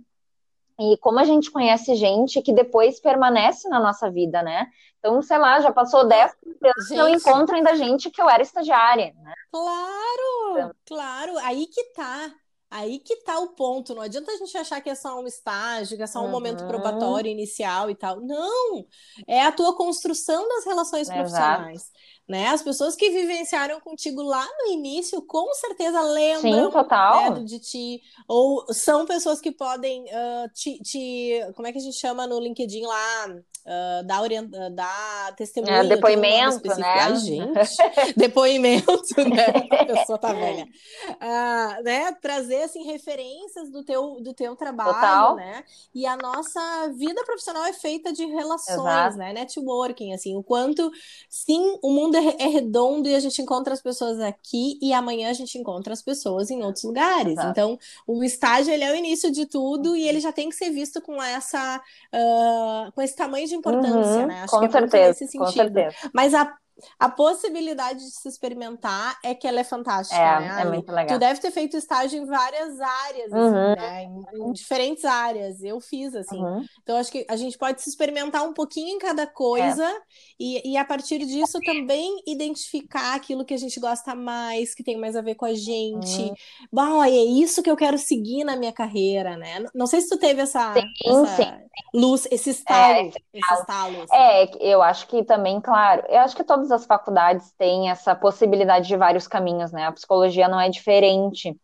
E 0.79 0.97
como 0.99 1.19
a 1.19 1.25
gente 1.25 1.51
conhece 1.51 1.97
gente 1.97 2.41
que 2.41 2.53
depois 2.53 3.01
permanece 3.01 3.69
na 3.69 3.81
nossa 3.81 4.09
vida, 4.09 4.41
né? 4.41 4.69
Então, 5.01 5.21
sei 5.21 5.37
lá, 5.37 5.59
já 5.59 5.73
passou 5.73 6.07
10 6.07 6.33
anos 6.63 6.91
eu 6.93 7.09
encontro 7.09 7.57
ainda 7.57 7.75
gente 7.75 8.09
que 8.09 8.23
eu 8.23 8.31
era 8.31 8.41
estagiária, 8.41 9.13
né? 9.21 9.35
Claro, 9.51 10.53
então... 10.53 10.75
claro. 10.87 11.37
Aí 11.39 11.67
que 11.67 11.93
tá. 11.93 12.31
Aí 12.71 13.01
que 13.01 13.17
tá 13.17 13.39
o 13.41 13.49
ponto. 13.49 13.95
Não 13.95 14.03
adianta 14.03 14.31
a 14.31 14.37
gente 14.37 14.57
achar 14.57 14.81
que 14.81 14.89
é 14.89 14.95
só 14.95 15.21
um 15.21 15.27
estágio, 15.27 15.97
que 15.97 16.03
é 16.05 16.07
só 16.07 16.21
um 16.21 16.27
uhum. 16.27 16.31
momento 16.31 16.65
probatório 16.67 17.29
inicial 17.29 17.91
e 17.91 17.97
tal. 17.97 18.21
Não! 18.21 18.87
É 19.27 19.43
a 19.43 19.51
tua 19.51 19.77
construção 19.77 20.47
das 20.49 20.65
relações 20.65 21.09
Exato. 21.09 21.19
profissionais. 21.19 21.91
Né? 22.29 22.47
As 22.47 22.63
pessoas 22.63 22.95
que 22.95 23.11
vivenciaram 23.11 23.81
contigo 23.81 24.23
lá 24.23 24.47
no 24.61 24.73
início, 24.73 25.21
com 25.23 25.53
certeza 25.53 26.01
lembram 26.01 26.67
Sim, 26.67 26.71
total. 26.71 27.33
Né, 27.33 27.41
de 27.41 27.59
ti. 27.59 28.01
Ou 28.29 28.65
são 28.73 29.05
pessoas 29.05 29.41
que 29.41 29.51
podem 29.51 30.05
uh, 30.05 30.49
te, 30.55 30.79
te. 30.79 31.41
Como 31.57 31.67
é 31.67 31.73
que 31.73 31.79
a 31.79 31.83
gente 31.83 31.99
chama 31.99 32.29
no 32.29 32.39
LinkedIn 32.39 32.83
lá? 32.83 33.27
Uh, 33.67 34.05
dar, 34.05 34.23
orient... 34.23 34.49
dar 34.73 35.35
testemunho. 35.37 35.75
É, 35.75 35.85
depoimento, 35.85 36.67
né? 36.69 37.01
Ai, 37.01 37.17
gente. 37.17 37.77
depoimento, 38.17 39.29
né? 39.29 39.47
A 39.71 39.85
pessoa 39.85 40.19
tá 40.19 40.33
velha. 40.33 40.67
Uh, 41.11 41.83
né? 41.83 42.13
Trazer, 42.23 42.63
assim, 42.63 42.85
referências 42.85 43.71
do 43.71 43.85
teu, 43.85 44.21
do 44.21 44.33
teu 44.33 44.57
trabalho, 44.57 44.95
Total. 44.95 45.37
né? 45.37 45.65
E 45.95 46.07
a 46.07 46.17
nossa 46.17 46.61
vida 46.97 47.23
profissional 47.25 47.65
é 47.65 47.73
feita 47.73 48.13
de 48.13 48.25
relações, 48.25 48.79
Exato. 48.79 49.17
né? 49.19 49.33
Networking, 49.33 50.15
assim, 50.15 50.35
o 50.37 50.43
quanto, 50.43 50.91
sim, 51.29 51.79
o 51.83 51.93
mundo 51.93 52.17
é, 52.17 52.37
é 52.39 52.47
redondo 52.47 53.09
e 53.09 53.15
a 53.15 53.21
gente 53.21 53.43
encontra 53.43 53.75
as 53.75 53.83
pessoas 53.83 54.21
aqui 54.21 54.79
e 54.81 54.93
amanhã 54.93 55.31
a 55.31 55.35
gente 55.35 55.59
encontra 55.59 55.93
as 55.93 56.03
pessoas 56.03 56.51
em 56.51 56.63
outros 56.63 56.85
lugares. 56.85 57.33
Exato. 57.33 57.51
Então, 57.51 57.79
o 58.07 58.25
estágio, 58.25 58.73
ele 58.73 58.85
é 58.85 58.93
o 58.93 58.97
início 58.97 59.31
de 59.31 59.45
tudo 59.45 59.95
e 59.95 60.09
ele 60.09 60.21
já 60.21 60.33
tem 60.33 60.49
que 60.49 60.57
ser 60.57 60.71
visto 60.71 61.01
com 61.03 61.23
essa, 61.23 61.81
uh, 62.15 62.93
com 62.93 63.03
esse 63.03 63.15
tamanho 63.15 63.50
de 63.51 63.57
importância, 63.57 64.23
uhum, 64.23 64.27
né? 64.27 64.43
Acho 64.43 64.51
com 64.53 64.61
que 64.61 64.67
é 64.67 64.71
certeza, 64.71 65.09
nesse 65.09 65.27
sentido. 65.27 65.45
Com 65.45 65.53
certeza. 65.53 65.97
Mas 66.15 66.35
a 66.35 66.53
a 66.99 67.09
possibilidade 67.09 68.01
de 68.01 68.11
se 68.11 68.29
experimentar 68.29 69.19
é 69.25 69.35
que 69.35 69.47
ela 69.47 69.61
é 69.61 69.65
fantástica, 69.65 70.21
é, 70.21 70.41
né? 70.41 70.63
É 70.63 70.65
muito 70.65 70.91
legal. 70.91 71.17
Tu 71.17 71.21
deve 71.21 71.41
ter 71.41 71.51
feito 71.51 71.77
estágio 71.77 72.21
em 72.21 72.27
várias 72.27 72.81
áreas, 72.81 73.33
assim, 73.33 73.55
uhum. 73.55 73.75
né? 73.77 74.05
Em, 74.05 74.49
em, 74.49 74.53
diferentes 74.53 75.05
áreas. 75.05 75.63
Eu 75.63 75.81
fiz, 75.81 76.15
assim. 76.15 76.43
Uhum. 76.43 76.65
Então, 76.83 76.97
acho 76.97 77.11
que 77.11 77.27
a 77.29 77.37
gente 77.37 77.57
pode 77.59 77.83
se 77.83 77.91
experimentar 77.91 78.43
um 78.43 78.53
pouquinho 78.53 78.97
em 78.97 78.99
cada 78.99 79.27
coisa 79.27 79.85
é. 79.85 80.01
e, 80.39 80.73
e, 80.73 80.77
a 80.77 80.85
partir 80.85 81.19
disso, 81.19 81.59
também 81.61 82.23
identificar 82.27 83.15
aquilo 83.15 83.45
que 83.45 83.55
a 83.55 83.59
gente 83.59 83.79
gosta 83.81 84.15
mais, 84.15 84.75
que 84.75 84.83
tem 84.83 84.99
mais 84.99 85.17
a 85.17 85.23
ver 85.23 85.35
com 85.35 85.45
a 85.45 85.55
gente. 85.55 86.23
Uhum. 86.23 86.35
Bom, 86.73 87.05
é 87.05 87.11
isso 87.11 87.63
que 87.63 87.71
eu 87.71 87.77
quero 87.77 87.99
seguir 87.99 88.45
na 88.45 88.57
minha 88.57 88.73
carreira, 88.73 89.37
né? 89.37 89.65
Não 89.75 89.87
sei 89.87 90.01
se 90.01 90.09
tu 90.09 90.19
teve 90.19 90.43
essa, 90.43 90.75
sim, 90.75 90.83
essa 91.05 91.37
sim. 91.37 91.53
luz, 91.95 92.27
esse 92.31 92.51
estalo. 92.51 92.95
É, 92.95 93.09
esse 93.09 93.55
estalo 93.55 94.03
assim. 94.03 94.15
é, 94.15 94.51
eu 94.61 94.83
acho 94.83 95.07
que 95.07 95.25
também, 95.25 95.61
claro, 95.61 96.05
eu 96.09 96.21
acho 96.21 96.37
que 96.37 96.45
todas 96.71 96.83
as 96.83 96.87
faculdades 96.87 97.53
têm 97.53 97.91
essa 97.91 98.15
possibilidade 98.15 98.87
de 98.87 98.97
vários 98.97 99.27
caminhos, 99.27 99.73
né? 99.73 99.87
A 99.87 99.93
psicologia 99.93 100.49
não 100.49 100.61
é 100.61 100.69
diferente. 100.69 101.57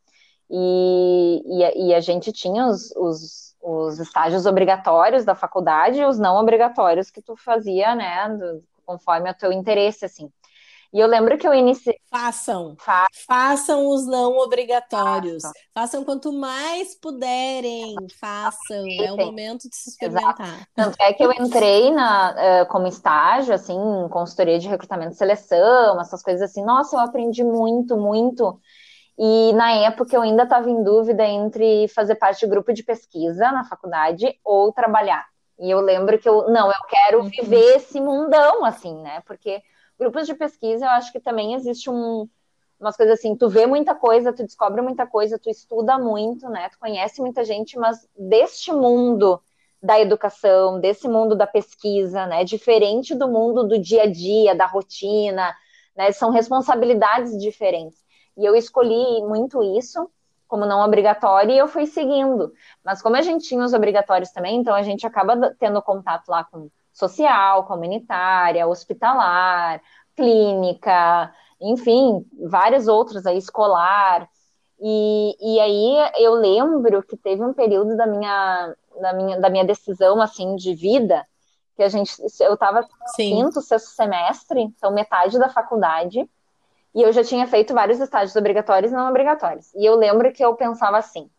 E, 0.50 1.42
e, 1.46 1.88
e 1.88 1.94
a 1.94 2.00
gente 2.00 2.32
tinha 2.32 2.66
os, 2.66 2.92
os, 2.96 3.56
os, 3.62 3.98
estágios 3.98 4.46
obrigatórios 4.46 5.24
da 5.24 5.34
faculdade 5.34 5.98
e 5.98 6.04
os 6.04 6.18
não 6.18 6.36
obrigatórios 6.36 7.10
que 7.10 7.22
tu 7.22 7.36
fazia, 7.36 7.94
né? 7.94 8.28
Do, 8.30 8.62
conforme 8.84 9.30
o 9.30 9.34
teu 9.34 9.52
interesse, 9.52 10.04
assim. 10.04 10.30
E 10.96 10.98
eu 10.98 11.06
lembro 11.06 11.36
que 11.36 11.46
eu 11.46 11.52
iniciei. 11.52 11.98
Façam. 12.10 12.74
Fa... 12.78 13.04
Façam 13.28 13.86
os 13.86 14.06
não 14.06 14.38
obrigatórios. 14.38 15.42
Façam. 15.42 15.62
façam. 15.74 16.04
quanto 16.04 16.32
mais 16.32 16.98
puderem. 16.98 17.94
Façam. 18.18 18.86
É 19.02 19.12
o 19.12 19.16
momento 19.18 19.68
de 19.68 19.76
se 19.76 19.90
experimentar. 19.90 20.40
Exato. 20.40 20.66
Tanto 20.74 20.96
é 20.98 21.12
que 21.12 21.22
eu 21.22 21.30
entrei 21.32 21.90
na, 21.90 22.30
uh, 22.62 22.66
como 22.68 22.86
estágio, 22.86 23.52
assim, 23.52 23.76
em 23.76 24.08
consultoria 24.08 24.58
de 24.58 24.68
recrutamento 24.68 25.12
e 25.12 25.16
seleção, 25.16 26.00
essas 26.00 26.22
coisas 26.22 26.50
assim. 26.50 26.64
Nossa, 26.64 26.96
eu 26.96 27.00
aprendi 27.00 27.44
muito, 27.44 27.94
muito. 27.98 28.58
E 29.18 29.52
na 29.52 29.72
época 29.72 30.16
eu 30.16 30.22
ainda 30.22 30.44
estava 30.44 30.70
em 30.70 30.82
dúvida 30.82 31.26
entre 31.26 31.88
fazer 31.88 32.14
parte 32.14 32.40
de 32.40 32.46
grupo 32.46 32.72
de 32.72 32.82
pesquisa 32.82 33.52
na 33.52 33.64
faculdade 33.64 34.34
ou 34.42 34.72
trabalhar. 34.72 35.26
E 35.58 35.70
eu 35.70 35.80
lembro 35.80 36.18
que 36.18 36.26
eu, 36.26 36.48
não, 36.48 36.68
eu 36.68 36.82
quero 36.88 37.20
uhum. 37.20 37.28
viver 37.28 37.76
esse 37.76 38.00
mundão, 38.00 38.64
assim, 38.64 38.94
né? 39.02 39.20
Porque 39.26 39.60
grupos 39.98 40.26
de 40.26 40.34
pesquisa, 40.34 40.84
eu 40.84 40.90
acho 40.90 41.12
que 41.12 41.20
também 41.20 41.54
existe 41.54 41.90
um, 41.90 42.28
umas 42.78 42.96
coisas 42.96 43.18
assim, 43.18 43.34
tu 43.36 43.48
vê 43.48 43.66
muita 43.66 43.94
coisa, 43.94 44.32
tu 44.32 44.44
descobre 44.44 44.82
muita 44.82 45.06
coisa, 45.06 45.38
tu 45.38 45.48
estuda 45.48 45.98
muito, 45.98 46.48
né? 46.48 46.68
Tu 46.68 46.78
conhece 46.78 47.20
muita 47.20 47.44
gente, 47.44 47.78
mas 47.78 48.08
deste 48.16 48.72
mundo 48.72 49.40
da 49.82 50.00
educação, 50.00 50.80
desse 50.80 51.08
mundo 51.08 51.34
da 51.34 51.46
pesquisa, 51.46 52.26
né? 52.26 52.44
Diferente 52.44 53.14
do 53.14 53.28
mundo 53.28 53.64
do 53.64 53.78
dia 53.78 54.02
a 54.02 54.10
dia, 54.10 54.54
da 54.54 54.66
rotina, 54.66 55.54
né? 55.96 56.12
São 56.12 56.30
responsabilidades 56.30 57.40
diferentes. 57.40 58.04
E 58.36 58.44
eu 58.44 58.54
escolhi 58.54 59.22
muito 59.22 59.62
isso 59.78 60.10
como 60.46 60.64
não 60.64 60.80
obrigatório 60.80 61.50
e 61.50 61.58
eu 61.58 61.66
fui 61.66 61.86
seguindo. 61.86 62.52
Mas 62.84 63.02
como 63.02 63.16
a 63.16 63.22
gente 63.22 63.48
tinha 63.48 63.64
os 63.64 63.72
obrigatórios 63.72 64.30
também, 64.30 64.56
então 64.56 64.74
a 64.74 64.82
gente 64.82 65.06
acaba 65.06 65.54
tendo 65.58 65.82
contato 65.82 66.28
lá 66.28 66.44
com 66.44 66.70
social, 66.96 67.64
comunitária, 67.64 68.66
hospitalar, 68.66 69.82
clínica, 70.16 71.30
enfim, 71.60 72.24
várias 72.48 72.88
outras 72.88 73.26
aí, 73.26 73.36
escolar. 73.36 74.26
E, 74.80 75.36
e 75.40 75.60
aí 75.60 76.10
eu 76.18 76.34
lembro 76.34 77.02
que 77.02 77.16
teve 77.16 77.44
um 77.44 77.52
período 77.52 77.96
da 77.96 78.06
minha, 78.06 78.74
da 79.00 79.12
minha, 79.12 79.40
da 79.40 79.50
minha 79.50 79.64
decisão, 79.64 80.20
assim, 80.22 80.56
de 80.56 80.74
vida, 80.74 81.26
que 81.76 81.82
a 81.82 81.88
gente, 81.90 82.14
eu 82.40 82.54
estava 82.54 82.80
no 82.80 82.88
quinto, 83.14 83.60
sexto 83.60 83.88
semestre, 83.88 84.62
então 84.62 84.90
metade 84.90 85.38
da 85.38 85.50
faculdade, 85.50 86.26
e 86.94 87.02
eu 87.02 87.12
já 87.12 87.22
tinha 87.22 87.46
feito 87.46 87.74
vários 87.74 88.00
estágios 88.00 88.34
obrigatórios 88.36 88.90
e 88.90 88.94
não 88.94 89.10
obrigatórios. 89.10 89.70
E 89.74 89.84
eu 89.84 89.96
lembro 89.96 90.32
que 90.32 90.42
eu 90.42 90.54
pensava 90.54 90.96
assim, 90.96 91.30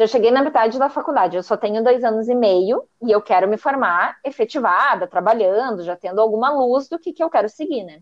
já 0.00 0.06
cheguei 0.06 0.30
na 0.30 0.40
metade 0.40 0.78
da 0.78 0.88
faculdade, 0.88 1.36
eu 1.36 1.42
só 1.42 1.58
tenho 1.58 1.84
dois 1.84 2.02
anos 2.02 2.26
e 2.26 2.34
meio 2.34 2.88
e 3.02 3.12
eu 3.12 3.20
quero 3.20 3.46
me 3.46 3.58
formar 3.58 4.18
efetivada, 4.24 5.06
trabalhando, 5.06 5.84
já 5.84 5.94
tendo 5.94 6.22
alguma 6.22 6.50
luz 6.50 6.88
do 6.88 6.98
que, 6.98 7.12
que 7.12 7.22
eu 7.22 7.28
quero 7.28 7.50
seguir, 7.50 7.84
né? 7.84 8.00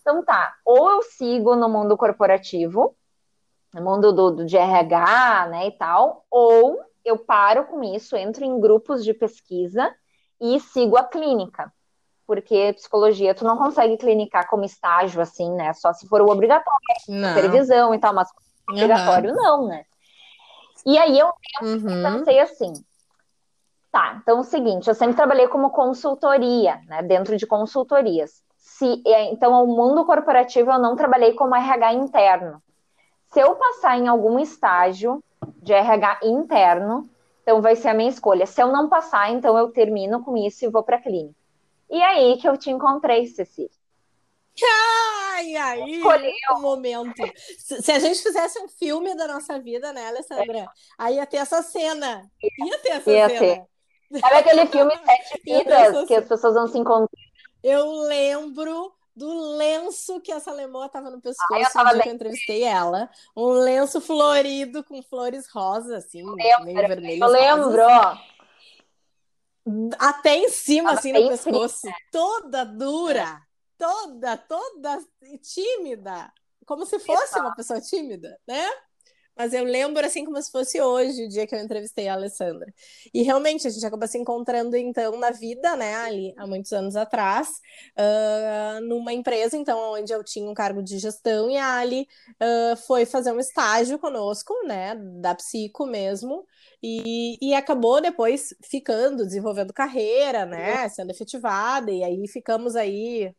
Então 0.00 0.24
tá, 0.24 0.52
ou 0.64 0.90
eu 0.90 1.02
sigo 1.02 1.54
no 1.54 1.68
mundo 1.68 1.96
corporativo, 1.96 2.96
no 3.72 3.80
mundo 3.80 4.12
do, 4.12 4.30
do 4.32 4.44
de 4.44 4.56
RH, 4.56 5.48
né, 5.50 5.68
e 5.68 5.70
tal, 5.70 6.26
ou 6.28 6.80
eu 7.04 7.16
paro 7.16 7.64
com 7.66 7.84
isso, 7.84 8.16
entro 8.16 8.44
em 8.44 8.58
grupos 8.58 9.04
de 9.04 9.14
pesquisa 9.14 9.94
e 10.40 10.58
sigo 10.58 10.96
a 10.96 11.04
clínica. 11.04 11.72
Porque 12.26 12.72
psicologia 12.72 13.36
tu 13.36 13.44
não 13.44 13.56
consegue 13.56 13.96
clinicar 13.98 14.48
como 14.48 14.64
estágio, 14.64 15.20
assim, 15.20 15.52
né? 15.52 15.72
Só 15.74 15.92
se 15.92 16.08
for 16.08 16.22
o 16.22 16.30
obrigatório, 16.30 16.80
não. 17.06 17.28
supervisão 17.28 17.94
e 17.94 17.98
tal, 18.00 18.12
mas 18.14 18.28
obrigatório 18.68 19.30
uhum. 19.30 19.36
não, 19.36 19.68
né? 19.68 19.84
E 20.86 20.98
aí 20.98 21.18
eu 21.18 21.32
uhum. 21.62 22.02
pensei 22.02 22.40
assim, 22.40 22.72
tá, 23.90 24.18
então 24.20 24.38
é 24.38 24.40
o 24.40 24.44
seguinte, 24.44 24.88
eu 24.88 24.94
sempre 24.94 25.16
trabalhei 25.16 25.48
como 25.48 25.70
consultoria, 25.70 26.80
né, 26.86 27.02
dentro 27.02 27.36
de 27.36 27.46
consultorias. 27.46 28.42
Se, 28.56 29.02
é, 29.06 29.30
então, 29.30 29.62
o 29.62 29.66
mundo 29.66 30.04
corporativo 30.04 30.72
eu 30.72 30.78
não 30.78 30.96
trabalhei 30.96 31.32
como 31.34 31.54
RH 31.54 31.92
interno. 31.92 32.62
Se 33.30 33.40
eu 33.40 33.54
passar 33.54 33.98
em 33.98 34.08
algum 34.08 34.38
estágio 34.38 35.22
de 35.58 35.72
RH 35.72 36.20
interno, 36.22 37.08
então 37.42 37.60
vai 37.60 37.76
ser 37.76 37.88
a 37.88 37.94
minha 37.94 38.08
escolha. 38.08 38.46
Se 38.46 38.62
eu 38.62 38.68
não 38.72 38.88
passar, 38.88 39.30
então 39.30 39.56
eu 39.56 39.70
termino 39.70 40.24
com 40.24 40.36
isso 40.36 40.64
e 40.64 40.68
vou 40.68 40.82
para 40.82 40.96
a 40.96 41.00
clínica. 41.00 41.34
E 41.90 42.02
aí 42.02 42.36
que 42.38 42.48
eu 42.48 42.56
te 42.56 42.70
encontrei, 42.70 43.26
Cecília. 43.26 43.70
Ai, 44.62 45.56
aí, 45.56 46.02
o 46.52 46.60
momento. 46.60 47.22
Se 47.58 47.90
a 47.90 47.98
gente 47.98 48.22
fizesse 48.22 48.58
um 48.60 48.68
filme 48.68 49.14
da 49.16 49.26
nossa 49.26 49.58
vida, 49.58 49.92
né, 49.92 50.08
Alessandra? 50.08 50.68
Aí 50.96 51.16
ia 51.16 51.26
ter 51.26 51.38
essa 51.38 51.60
cena. 51.62 52.30
Ia 52.42 52.78
ter 52.78 52.88
essa 52.90 53.10
ia 53.10 53.28
cena. 53.28 53.38
Ter. 53.40 54.20
Sabe 54.20 54.36
aquele 54.36 54.66
filme 54.66 54.92
Sete 55.04 55.42
Vidas, 55.44 56.06
que 56.06 56.14
as 56.14 56.28
pessoas 56.28 56.54
vão 56.54 56.68
se 56.68 56.78
encontrar? 56.78 57.08
Eu 57.62 57.90
lembro 58.02 58.92
do 59.16 59.56
lenço 59.56 60.20
que 60.20 60.30
essa 60.30 60.52
lemoa 60.52 60.88
tava 60.88 61.10
no 61.10 61.20
pescoço 61.20 61.78
ah, 61.78 61.84
no 61.84 61.90
dia 61.90 62.02
que 62.02 62.08
eu 62.08 62.14
entrevistei 62.14 62.62
ela. 62.62 63.10
Um 63.36 63.48
lenço 63.48 64.00
florido 64.00 64.84
com 64.84 65.02
flores 65.02 65.48
rosas, 65.48 66.04
assim, 66.04 66.22
lembro, 66.24 66.64
meio 66.64 66.88
vermelhas. 66.88 67.20
Eu 67.20 67.28
lembro, 67.28 67.82
ó. 67.82 68.16
Até 69.98 70.36
em 70.36 70.48
cima, 70.48 70.92
assim, 70.92 71.12
no 71.12 71.28
pescoço. 71.28 71.88
Toda 72.12 72.64
dura 72.64 73.40
toda, 73.84 74.36
toda 74.38 74.98
tímida, 75.42 76.32
como 76.64 76.86
se 76.86 76.98
fosse 76.98 77.38
uma 77.38 77.54
pessoa 77.54 77.80
tímida, 77.80 78.38
né? 78.48 78.66
Mas 79.36 79.52
eu 79.52 79.64
lembro 79.64 80.06
assim 80.06 80.24
como 80.24 80.40
se 80.40 80.50
fosse 80.50 80.80
hoje, 80.80 81.24
o 81.24 81.28
dia 81.28 81.44
que 81.44 81.54
eu 81.54 81.58
entrevistei 81.58 82.06
a 82.06 82.14
Alessandra. 82.14 82.72
E 83.12 83.22
realmente 83.22 83.66
a 83.66 83.70
gente 83.70 83.84
acaba 83.84 84.06
se 84.06 84.16
encontrando 84.16 84.76
então 84.76 85.18
na 85.18 85.30
vida, 85.32 85.74
né, 85.74 85.96
ali 85.96 86.32
há 86.36 86.46
muitos 86.46 86.72
anos 86.72 86.94
atrás, 86.94 87.48
uh, 87.98 88.80
numa 88.82 89.12
empresa 89.12 89.56
então 89.56 89.76
onde 89.92 90.12
eu 90.12 90.22
tinha 90.22 90.48
um 90.48 90.54
cargo 90.54 90.80
de 90.80 90.98
gestão 90.98 91.50
e 91.50 91.56
a 91.56 91.78
Ali 91.78 92.06
uh, 92.40 92.76
foi 92.86 93.04
fazer 93.04 93.32
um 93.32 93.40
estágio 93.40 93.98
conosco, 93.98 94.54
né, 94.66 94.94
da 95.20 95.34
psico 95.34 95.84
mesmo. 95.84 96.46
E, 96.80 97.36
e 97.42 97.54
acabou 97.54 98.00
depois 98.00 98.54
ficando, 98.62 99.24
desenvolvendo 99.24 99.72
carreira, 99.72 100.46
né? 100.46 100.88
Sendo 100.90 101.10
efetivada, 101.10 101.90
e 101.90 102.04
aí 102.04 102.28
ficamos 102.28 102.76
aí 102.76 103.34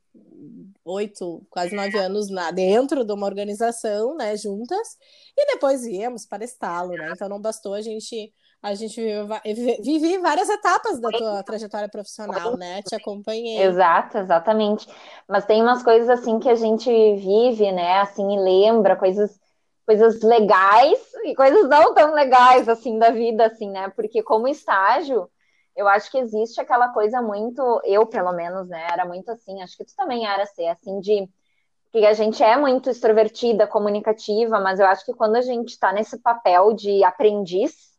oito, 0.84 1.45
quase 1.50 1.75
nove 1.75 1.98
anos 1.98 2.29
na, 2.29 2.51
dentro 2.51 3.03
de 3.03 3.12
uma 3.12 3.25
organização, 3.25 4.15
né, 4.15 4.38
juntas, 4.38 4.98
e 5.36 5.53
depois 5.53 5.84
viemos 5.84 6.25
para 6.25 6.43
estalo, 6.43 6.93
né? 6.93 7.12
Então 7.13 7.27
não 7.27 7.41
bastou 7.41 7.74
a 7.74 7.81
gente 7.81 8.31
a 8.62 8.74
gente 8.74 9.00
vive 9.84 10.17
várias 10.17 10.50
etapas 10.50 11.00
da 11.00 11.10
tua 11.12 11.43
trajetória 11.43 11.88
profissional, 11.88 12.57
né? 12.57 12.81
Te 12.81 12.95
acompanhei. 12.95 13.62
Exato, 13.62 14.17
exatamente. 14.17 14.88
Mas 15.27 15.45
tem 15.45 15.62
umas 15.62 15.84
coisas 15.84 16.10
assim 16.10 16.39
que 16.39 16.50
a 16.50 16.55
gente 16.55 16.89
vive, 16.89 17.72
né? 17.72 18.00
Assim, 18.00 18.24
e 18.34 18.39
lembra 18.39 18.95
coisas 18.95 19.39
coisas 19.86 20.19
legais 20.24 20.98
e 21.25 21.36
coisas 21.36 21.69
não 21.69 21.93
tão 21.93 22.12
legais 22.12 22.67
assim 22.67 22.98
da 22.98 23.12
vida 23.12 23.45
assim, 23.45 23.69
né? 23.69 23.89
Porque 23.95 24.24
como 24.24 24.48
estágio, 24.48 25.29
eu 25.75 25.88
acho 25.88 26.10
que 26.10 26.17
existe 26.17 26.60
aquela 26.60 26.89
coisa 26.89 27.22
muito, 27.22 27.82
eu 27.84 28.05
pelo 28.05 28.32
menos, 28.34 28.67
né, 28.67 28.88
era 28.91 29.05
muito 29.05 29.29
assim, 29.32 29.62
acho 29.62 29.77
que 29.77 29.86
tu 29.86 29.96
também 29.96 30.25
era 30.25 30.46
ser 30.46 30.67
assim 30.67 31.00
de 31.00 31.29
que 31.91 32.05
a 32.05 32.13
gente 32.13 32.44
é 32.44 32.58
muito 32.58 32.89
extrovertida, 32.89 33.67
comunicativa, 33.67 34.60
mas 34.60 34.79
eu 34.79 34.86
acho 34.86 35.05
que 35.05 35.13
quando 35.13 35.38
a 35.38 35.41
gente 35.41 35.70
está 35.70 35.94
nesse 35.94 36.17
papel 36.20 36.74
de 36.74 37.03
aprendiz, 37.03 37.96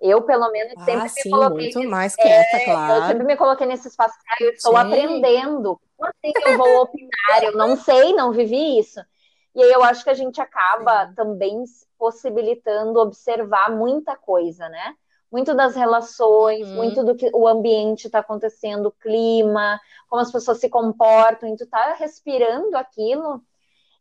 eu 0.00 0.20
pelo 0.22 0.50
menos 0.50 0.74
ah, 0.76 0.84
sempre 0.84 1.08
sim, 1.08 1.20
me 1.24 1.30
coloquei 1.30 1.64
muito 1.64 1.78
nesse, 1.78 1.90
mais 1.90 2.16
quieta, 2.16 2.56
é, 2.56 2.64
claro. 2.64 2.92
Eu 2.92 3.08
sempre 3.08 3.24
me 3.24 3.36
coloquei 3.36 3.66
nesse 3.66 3.88
espaço, 3.88 4.14
ah, 4.28 4.36
eu 4.40 4.50
estou 4.50 4.72
sim. 4.72 4.78
aprendendo. 4.78 5.80
Como 5.96 6.10
assim 6.10 6.32
eu 6.44 6.58
vou 6.58 6.82
opinar? 6.82 7.44
Eu 7.44 7.52
não 7.52 7.76
sei, 7.76 8.12
não 8.12 8.32
vivi 8.32 8.78
isso. 8.78 9.00
E 9.54 9.62
aí 9.62 9.70
eu 9.70 9.82
acho 9.84 10.02
que 10.02 10.10
a 10.10 10.14
gente 10.14 10.40
acaba 10.40 11.08
Sim. 11.08 11.14
também 11.14 11.64
possibilitando 11.98 12.98
observar 12.98 13.70
muita 13.70 14.16
coisa, 14.16 14.68
né? 14.68 14.94
Muito 15.32 15.54
das 15.54 15.74
relações, 15.74 16.68
uhum. 16.68 16.74
muito 16.74 17.02
do 17.02 17.14
que 17.14 17.30
o 17.32 17.48
ambiente 17.48 18.04
está 18.04 18.18
acontecendo, 18.18 18.86
o 18.86 18.92
clima, 18.92 19.80
como 20.08 20.20
as 20.20 20.30
pessoas 20.30 20.58
se 20.60 20.68
comportam, 20.68 21.48
e 21.48 21.56
tu 21.56 21.66
tá 21.66 21.94
respirando 21.94 22.76
aquilo. 22.76 23.42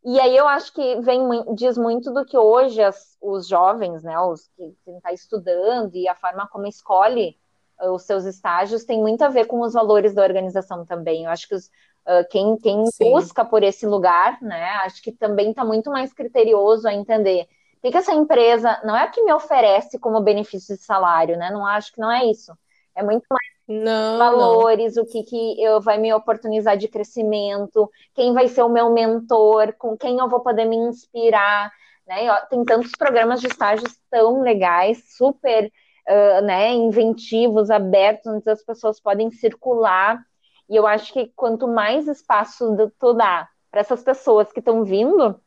E 0.04 0.20
aí 0.20 0.36
eu 0.36 0.48
acho 0.48 0.74
que 0.74 1.00
vem 1.02 1.22
diz 1.56 1.78
muito 1.78 2.12
do 2.12 2.26
que 2.26 2.38
hoje 2.38 2.82
as, 2.84 3.18
os 3.22 3.48
jovens, 3.48 4.04
né, 4.04 4.20
os 4.20 4.48
que 4.58 4.64
estão 4.64 5.00
tá 5.00 5.14
estudando 5.14 5.96
e 5.96 6.08
a 6.08 6.16
forma 6.16 6.48
como 6.48 6.68
escolhe 6.68 7.38
uh, 7.80 7.92
os 7.92 8.04
seus 8.04 8.26
estágios 8.26 8.84
tem 8.84 9.00
muito 9.00 9.22
a 9.22 9.30
ver 9.30 9.46
com 9.46 9.62
os 9.62 9.74
valores 9.74 10.14
da 10.14 10.24
organização 10.24 10.86
também. 10.86 11.26
Eu 11.26 11.30
acho 11.30 11.48
que 11.48 11.56
os, 11.56 11.68
uh, 11.68 12.28
quem, 12.30 12.58
quem 12.58 12.84
busca 13.00 13.46
por 13.46 13.64
esse 13.64 13.86
lugar, 13.86 14.42
né, 14.42 14.66
acho 14.84 15.02
que 15.04 15.12
também 15.12 15.52
está 15.52 15.64
muito 15.64 15.92
mais 15.92 16.12
criterioso 16.12 16.88
a 16.88 16.94
entender 16.94 17.48
que, 17.82 17.92
que 17.92 17.98
essa 17.98 18.14
empresa 18.14 18.80
não 18.84 18.96
é 18.96 19.08
que 19.08 19.24
me 19.24 19.34
oferece 19.34 19.98
como 20.00 20.22
benefício 20.22 20.76
de 20.76 20.84
salário, 20.84 21.38
né? 21.38 21.50
Não 21.50 21.66
acho 21.66 21.92
que 21.92 22.00
não 22.00 22.12
é 22.12 22.26
isso. 22.26 22.54
É 22.96 23.02
muito 23.02 23.26
mais 23.30 23.52
não, 23.68 24.18
valores, 24.18 24.96
não. 24.96 25.04
o 25.04 25.06
que, 25.06 25.24
que 25.24 25.62
eu, 25.64 25.80
vai 25.82 25.98
me 25.98 26.14
oportunizar 26.14 26.78
de 26.78 26.88
crescimento, 26.88 27.90
quem 28.14 28.34
vai 28.34 28.48
ser 28.48 28.64
o 28.64 28.70
meu 28.70 28.92
mentor, 28.92 29.74
com 29.78 29.98
quem 29.98 30.20
eu 30.20 30.30
vou 30.30 30.42
poder 30.42 30.66
me 30.66 30.76
inspirar. 30.76 31.72
Né? 32.06 32.28
Tem 32.50 32.64
tantos 32.66 32.92
programas 32.92 33.40
de 33.40 33.48
estágios 33.48 33.98
tão 34.10 34.42
legais, 34.42 35.16
super 35.16 35.72
uh, 36.08 36.42
né, 36.46 36.74
inventivos, 36.74 37.72
abertos, 37.72 38.28
onde 38.28 38.50
as 38.50 38.64
pessoas 38.64 39.00
podem 39.00 39.32
circular. 39.32 40.22
E 40.70 40.76
eu 40.76 40.86
acho 40.86 41.14
que 41.14 41.32
quanto 41.36 41.68
mais 41.68 42.08
espaço 42.08 42.92
tu 43.00 43.14
dá 43.14 43.48
para 43.70 43.82
essas 43.82 44.04
pessoas 44.04 44.52
que 44.52 44.60
estão 44.60 44.84
vindo, 44.84 45.40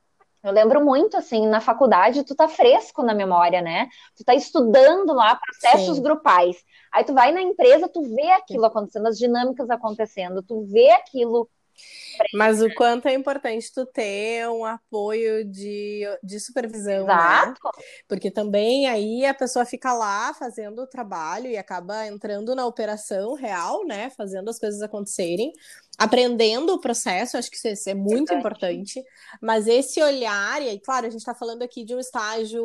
eu 0.45 0.53
lembro 0.53 0.85
muito, 0.85 1.17
assim, 1.17 1.47
na 1.47 1.61
faculdade, 1.61 2.23
tu 2.25 2.35
tá 2.35 2.47
fresco 2.49 3.03
na 3.03 3.15
memória, 3.15 3.63
né? 3.63 3.89
Tu 4.17 4.25
tá 4.25 4.35
estudando 4.35 5.13
lá 5.15 5.37
processos 5.37 5.97
Sim. 5.97 6.03
grupais. 6.03 6.63
Aí 6.93 7.03
tu 7.03 7.15
vai 7.15 7.33
na 7.33 7.41
empresa, 7.43 7.89
tu 7.89 8.03
vê 8.15 8.31
aquilo 8.33 8.67
acontecendo, 8.67 9.09
as 9.09 9.19
dinâmicas 9.19 9.71
acontecendo, 9.71 10.43
tu 10.43 10.63
vê 10.65 10.91
aquilo 10.91 11.49
mas 12.33 12.63
o 12.63 12.73
quanto 12.75 13.07
é 13.09 13.15
importante 13.15 13.73
tu 13.73 13.87
ter 13.87 14.49
um 14.49 14.65
apoio 14.65 15.45
de, 15.45 16.03
de 16.23 16.39
supervisão, 16.41 17.07
né? 17.07 17.15
Exato. 17.15 17.61
né? 17.65 17.83
Porque 18.09 18.31
também 18.31 18.87
aí 18.87 19.25
a 19.25 19.35
pessoa 19.35 19.65
fica 19.65 19.93
lá 19.93 20.33
fazendo 20.35 20.83
o 20.83 20.87
trabalho 20.87 21.49
e 21.49 21.57
acaba 21.57 22.07
entrando 22.07 22.55
na 22.55 22.67
operação 22.67 23.35
real, 23.35 23.85
né? 23.85 24.11
Fazendo 24.11 24.49
as 24.49 24.59
coisas 24.59 24.83
acontecerem, 24.83 25.53
aprendendo 25.99 26.75
o 26.75 26.81
processo, 26.81 27.37
acho 27.37 27.51
que 27.51 27.57
isso 27.57 27.89
é 27.89 27.95
muito 27.95 28.33
importante. 28.33 29.03
Mas 29.41 29.67
esse 29.67 30.03
olhar, 30.03 30.61
e 30.63 30.69
aí, 30.69 30.81
claro, 30.81 31.07
a 31.07 31.11
gente 31.11 31.21
está 31.21 31.35
falando 31.35 31.63
aqui 31.63 31.85
de 31.85 31.95
um 31.95 32.01
estágio 32.01 32.65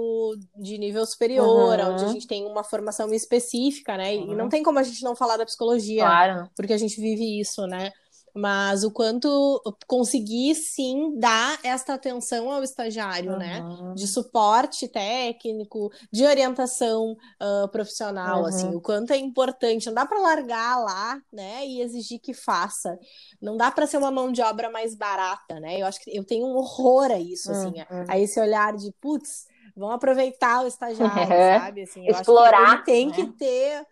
de 0.57 0.77
nível 0.77 1.05
superior, 1.05 1.79
uhum. 1.79 1.93
onde 1.93 2.05
a 2.05 2.07
gente 2.07 2.27
tem 2.27 2.45
uma 2.45 2.63
formação 2.63 3.11
específica, 3.13 3.97
né? 3.97 4.15
Uhum. 4.15 4.33
E 4.33 4.35
não 4.35 4.49
tem 4.49 4.63
como 4.63 4.79
a 4.79 4.83
gente 4.83 5.03
não 5.03 5.15
falar 5.15 5.37
da 5.37 5.45
psicologia, 5.45 6.03
claro. 6.03 6.49
porque 6.55 6.73
a 6.73 6.77
gente 6.77 6.99
vive 6.99 7.39
isso, 7.39 7.65
né? 7.67 7.91
Mas 8.39 8.83
o 8.83 8.91
quanto 8.91 9.61
conseguir 9.85 10.55
sim 10.55 11.13
dar 11.19 11.59
esta 11.63 11.93
atenção 11.93 12.51
ao 12.51 12.63
estagiário, 12.63 13.33
uhum. 13.33 13.37
né? 13.37 13.63
De 13.95 14.07
suporte 14.07 14.87
técnico, 14.87 15.91
de 16.11 16.25
orientação 16.25 17.17
uh, 17.41 17.67
profissional, 17.69 18.45
assim, 18.45 18.63
uhum. 18.63 18.69
assim, 18.69 18.77
o 18.77 18.81
quanto 18.81 19.11
é 19.11 19.17
importante. 19.17 19.87
Não 19.87 19.93
dá 19.93 20.05
para 20.05 20.21
largar 20.21 20.79
lá, 20.79 21.21
né? 21.31 21.65
E 21.65 21.81
exigir 21.81 22.19
que 22.19 22.33
faça. 22.33 22.97
Não 23.41 23.57
dá 23.57 23.69
para 23.69 23.85
ser 23.85 23.97
uma 23.97 24.11
mão 24.11 24.31
de 24.31 24.41
obra 24.41 24.69
mais 24.69 24.95
barata, 24.95 25.59
né? 25.59 25.81
Eu 25.81 25.85
acho 25.85 25.99
que 26.01 26.15
eu 26.15 26.23
tenho 26.23 26.45
um 26.45 26.55
horror 26.55 27.11
a 27.11 27.19
isso, 27.19 27.51
assim, 27.51 27.67
uhum. 27.67 28.05
a, 28.07 28.13
a 28.13 28.19
esse 28.19 28.39
olhar 28.39 28.75
de 28.75 28.91
putz 29.01 29.48
vão 29.79 29.91
aproveitar 29.91 30.63
o 30.63 30.67
estagiário, 30.67 31.31
é. 31.33 31.59
sabe? 31.59 31.81
Assim, 31.83 32.07
Explorar. 32.07 32.73
ele 32.73 32.83
tem 32.83 33.07
né? 33.07 33.13
que 33.13 33.25
ter, 33.27 33.87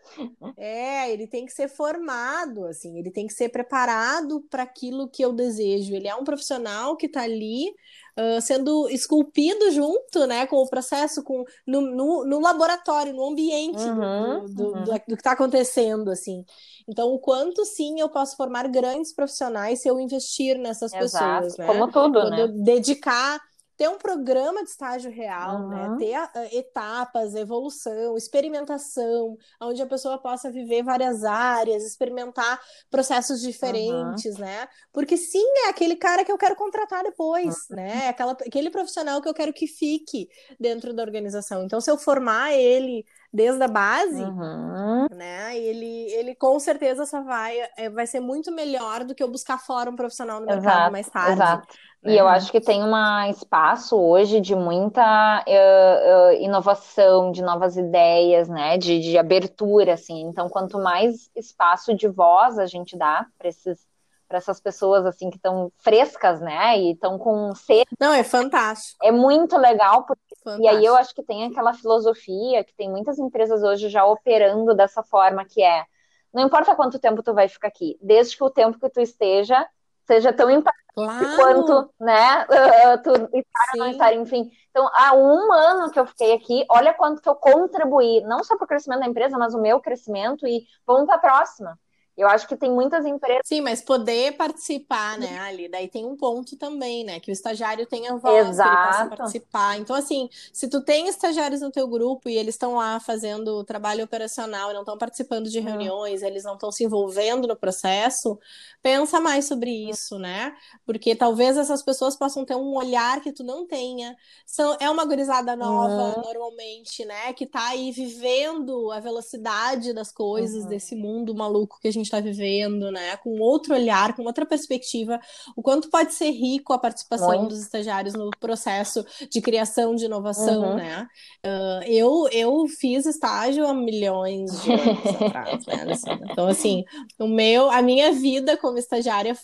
é, 0.58 1.12
ele 1.12 1.26
tem 1.26 1.46
que 1.46 1.54
ser 1.54 1.70
formado, 1.70 2.66
assim, 2.66 3.00
ele 3.00 3.10
tem 3.10 3.26
que 3.26 3.34
ser 3.34 3.50
preparado 3.50 4.42
para 4.50 4.64
aquilo 4.64 5.08
que 5.08 5.24
eu 5.24 5.34
desejo. 5.34 5.96
Ele 5.96 6.08
é 6.08 6.16
um 6.16 6.24
profissional 6.24 6.98
que 6.98 7.06
está 7.06 7.22
ali 7.22 7.70
uh, 8.18 8.42
sendo 8.42 8.90
esculpido 8.90 9.72
junto, 9.72 10.28
né, 10.28 10.46
com 10.46 10.58
o 10.58 10.70
processo, 10.70 11.24
com 11.24 11.46
no, 11.66 11.82
no, 11.82 12.26
no 12.26 12.40
laboratório, 12.40 13.14
no 13.14 13.30
ambiente 13.30 13.82
uhum, 13.82 14.46
do, 14.46 14.54
do, 14.54 14.64
uhum. 14.64 14.84
do, 14.84 14.92
do, 14.92 15.00
que 15.00 15.14
está 15.14 15.32
acontecendo, 15.32 16.12
assim. 16.12 16.44
Então, 16.88 17.10
o 17.10 17.20
quanto 17.20 17.64
sim 17.66 18.00
eu 18.00 18.10
posso 18.10 18.36
formar 18.36 18.68
grandes 18.68 19.14
profissionais 19.14 19.82
se 19.82 19.88
eu 19.88 20.00
investir 20.00 20.58
nessas 20.58 20.94
Exato. 20.94 21.46
pessoas, 21.46 21.58
né? 21.58 21.66
Como 21.66 21.88
tudo, 21.88 22.20
Quando 22.20 22.30
né? 22.32 22.42
Eu 22.44 22.48
dedicar 22.50 23.42
ter 23.78 23.88
um 23.88 23.98
programa 23.98 24.64
de 24.64 24.70
estágio 24.72 25.12
real, 25.12 25.62
uhum. 25.62 25.70
né? 25.70 25.96
Ter 26.00 26.18
uh, 26.18 26.58
etapas, 26.58 27.36
evolução, 27.36 28.18
experimentação, 28.18 29.38
onde 29.62 29.82
a 29.82 29.86
pessoa 29.86 30.18
possa 30.18 30.52
viver 30.52 30.84
várias 30.84 31.24
áreas, 31.24 31.84
experimentar 31.84 32.60
processos 32.90 33.40
diferentes, 33.40 34.34
uhum. 34.36 34.42
né? 34.42 34.68
Porque 34.92 35.16
sim, 35.16 35.46
é 35.66 35.70
aquele 35.70 35.96
cara 35.96 36.26
que 36.26 36.32
eu 36.32 36.38
quero 36.38 36.56
contratar 36.56 37.04
depois, 37.04 37.56
uhum. 37.70 37.76
né? 37.76 38.06
É 38.06 38.10
aquela, 38.10 38.32
aquele 38.32 38.72
profissional 38.72 39.22
que 39.22 39.30
eu 39.30 39.34
quero 39.34 39.54
que 39.54 39.68
fique 39.68 40.28
dentro 40.60 40.92
da 40.92 41.04
organização. 41.04 41.64
Então, 41.64 41.80
se 41.80 41.92
eu 41.92 41.98
formar 41.98 42.54
ele 42.54 43.06
desde 43.32 43.62
a 43.62 43.68
base, 43.68 44.24
uhum. 44.24 45.08
né? 45.12 45.58
Ele, 45.58 46.12
ele 46.14 46.34
com 46.34 46.60
certeza 46.60 47.06
só 47.06 47.22
vai, 47.22 47.56
é, 47.78 47.90
vai 47.90 48.08
ser 48.08 48.20
muito 48.20 48.52
melhor 48.52 49.04
do 49.04 49.14
que 49.14 49.22
eu 49.22 49.30
buscar 49.30 49.60
fora 49.60 49.92
um 49.92 49.96
profissional 49.96 50.40
no 50.40 50.48
mercado 50.48 50.66
exato, 50.66 50.92
mais 50.92 51.10
tarde. 51.10 51.34
Exato. 51.34 51.68
E 52.08 52.18
eu 52.18 52.28
acho 52.28 52.52
que 52.52 52.62
tem 52.62 52.84
um 52.84 53.30
espaço 53.30 53.98
hoje 53.98 54.40
de 54.40 54.56
muita 54.56 55.44
uh, 55.46 56.30
uh, 56.30 56.42
inovação, 56.42 57.32
de 57.32 57.42
novas 57.42 57.76
ideias, 57.76 58.48
né? 58.48 58.78
De, 58.78 59.00
de 59.00 59.18
abertura, 59.18 59.94
assim. 59.94 60.22
Então, 60.22 60.50
quanto 60.50 60.80
mais 60.80 61.30
espaço 61.36 61.94
de 61.94 62.08
voz 62.08 62.58
a 62.58 62.66
gente 62.66 62.98
dá 62.98 63.26
para 63.38 63.50
esses 63.50 63.86
para 64.28 64.40
essas 64.40 64.60
pessoas 64.60 65.06
assim 65.06 65.30
que 65.30 65.38
estão 65.38 65.72
frescas, 65.78 66.42
né? 66.42 66.78
E 66.78 66.92
estão 66.92 67.18
com 67.18 67.56
sede. 67.56 67.88
Não, 67.98 68.14
é 68.14 68.24
fantástico. 68.24 68.98
É 69.02 69.10
muito 69.10 69.58
legal, 69.58 70.06
porque... 70.06 70.62
e 70.62 70.68
aí 70.68 70.84
eu 70.84 70.98
acho 70.98 71.16
que 71.16 71.24
tem 71.24 71.46
aquela 71.46 71.74
filosofia 71.74 72.62
que 72.64 72.76
tem 72.76 72.90
muitas 72.90 73.18
empresas 73.18 73.64
hoje 73.64 73.88
já 73.88 74.06
operando 74.06 74.76
dessa 74.76 75.02
forma, 75.02 75.46
que 75.46 75.64
é 75.64 75.86
não 76.34 76.46
importa 76.46 76.76
quanto 76.76 77.00
tempo 77.00 77.24
tu 77.24 77.34
vai 77.34 77.48
ficar 77.48 77.70
aqui, 77.70 77.98
desde 78.02 78.36
que 78.36 78.44
o 78.44 78.50
tempo 78.50 78.78
que 78.78 78.90
tu 78.90 79.00
esteja 79.00 79.66
seja 80.08 80.34
tão 80.34 80.50
impactante 80.50 80.88
claro. 80.96 81.36
quanto, 81.36 81.94
né, 82.00 82.46
uh, 82.46 83.04
tu 83.04 83.12
estar 83.12 83.72
ou 83.74 83.80
não 83.80 83.88
estar, 83.88 84.14
enfim. 84.14 84.50
Então, 84.72 84.90
há 84.94 85.14
um 85.14 85.52
ano 85.52 85.92
que 85.92 86.00
eu 86.00 86.08
fiquei 86.08 86.34
aqui, 86.34 86.66
olha 86.72 86.94
quanto 86.94 87.22
que 87.22 87.30
eu 87.30 87.36
contribuí, 87.36 88.22
não 88.22 88.44
só 88.44 88.56
para 88.56 88.66
o 88.66 88.68
crescimento 88.68 89.02
da 89.02 89.08
empresa, 89.08 89.38
mas 89.38 89.54
o 89.54 89.62
meu 89.62 89.80
crescimento, 89.80 90.48
e 90.48 90.66
vamos 90.86 91.06
para 91.06 91.16
a 91.16 91.20
próxima. 91.20 91.78
Eu 92.18 92.28
acho 92.28 92.48
que 92.48 92.58
tem 92.58 92.72
muitas 92.72 93.06
empresas. 93.06 93.44
Sim, 93.46 93.62
mas 93.62 93.80
poder 93.80 94.36
participar, 94.36 95.20
né, 95.20 95.38
ali, 95.40 95.70
daí 95.70 95.88
tem 95.88 96.04
um 96.04 96.18
ponto 96.18 96.58
também, 96.58 97.04
né, 97.04 97.20
que 97.20 97.30
o 97.30 97.34
estagiário 97.34 97.86
tenha 97.86 98.16
voz, 98.16 98.50
Exato. 98.50 98.70
que 98.70 98.76
ele 98.76 98.88
possa 98.88 99.16
participar. 99.16 99.78
Então, 99.78 99.96
assim, 99.96 100.28
se 100.52 100.68
tu 100.68 100.82
tem 100.82 101.08
estagiários 101.08 101.62
no 101.62 101.70
teu 101.70 101.88
grupo 101.88 102.28
e 102.28 102.36
eles 102.36 102.56
estão 102.56 102.76
lá 102.76 103.00
fazendo 103.00 103.64
trabalho 103.64 104.04
operacional 104.04 104.72
e 104.72 104.74
não 104.74 104.82
estão 104.82 104.98
participando 104.98 105.48
de 105.48 105.60
uhum. 105.60 105.66
reuniões, 105.66 106.24
eles 106.24 106.44
não 106.44 106.56
estão 106.56 106.72
se 106.72 106.84
envolvendo 106.84 107.48
no 107.48 107.56
processo, 107.56 108.40
pensa 108.82 109.20
mais 109.20 109.46
sobre 109.46 109.70
isso, 109.70 110.18
né? 110.18 110.56
Porque 110.86 111.16
talvez 111.16 111.56
essas 111.56 111.84
pessoas 111.84 112.16
possam 112.16 112.44
ter 112.44 112.56
um 112.56 112.76
olhar 112.76 113.22
que 113.22 113.32
tu 113.32 113.44
não 113.44 113.68
tenha. 113.68 114.16
São, 114.44 114.76
é 114.80 114.90
uma 114.90 115.06
gurizada 115.06 115.56
nova, 115.56 116.18
uhum. 116.18 116.24
normalmente, 116.24 117.06
né, 117.06 117.32
que 117.34 117.46
tá 117.46 117.68
aí 117.68 117.92
vivendo 117.92 118.92
a 118.92 119.00
velocidade 119.00 119.94
das 119.94 120.12
coisas 120.12 120.64
uhum. 120.64 120.70
desse 120.70 120.96
mundo 120.96 121.36
maluco 121.36 121.80
que 121.80 121.88
a 121.88 121.92
gente 121.94 122.07
está 122.08 122.20
vivendo, 122.20 122.92
né? 122.92 123.18
Com 123.18 123.40
outro 123.40 123.74
olhar, 123.74 124.16
com 124.16 124.24
outra 124.24 124.46
perspectiva, 124.46 125.20
o 125.56 125.62
quanto 125.62 125.90
pode 125.90 126.14
ser 126.14 126.32
rico 126.32 126.74
a 126.74 126.80
participação 126.80 127.40
Muito. 127.40 127.50
dos 127.50 127.62
estagiários 127.62 128.14
no 128.14 128.30
processo 128.40 129.06
de 129.30 129.42
criação 129.42 129.96
de 129.96 130.06
inovação, 130.06 130.72
uhum. 130.72 130.76
né? 130.76 131.08
Uh, 131.46 131.84
eu, 131.86 132.28
eu 132.32 132.68
fiz 132.68 133.06
estágio 133.06 133.68
há 133.68 133.74
milhões 133.74 134.62
de 134.62 134.72
anos 134.72 135.22
atrás, 135.22 135.66
né? 135.66 136.20
Então, 136.32 136.48
assim, 136.48 136.84
o 137.20 137.28
meu, 137.28 137.70
a 137.70 137.82
minha 137.82 138.12
vida 138.12 138.58
como 138.58 138.78
estagiária, 138.78 139.38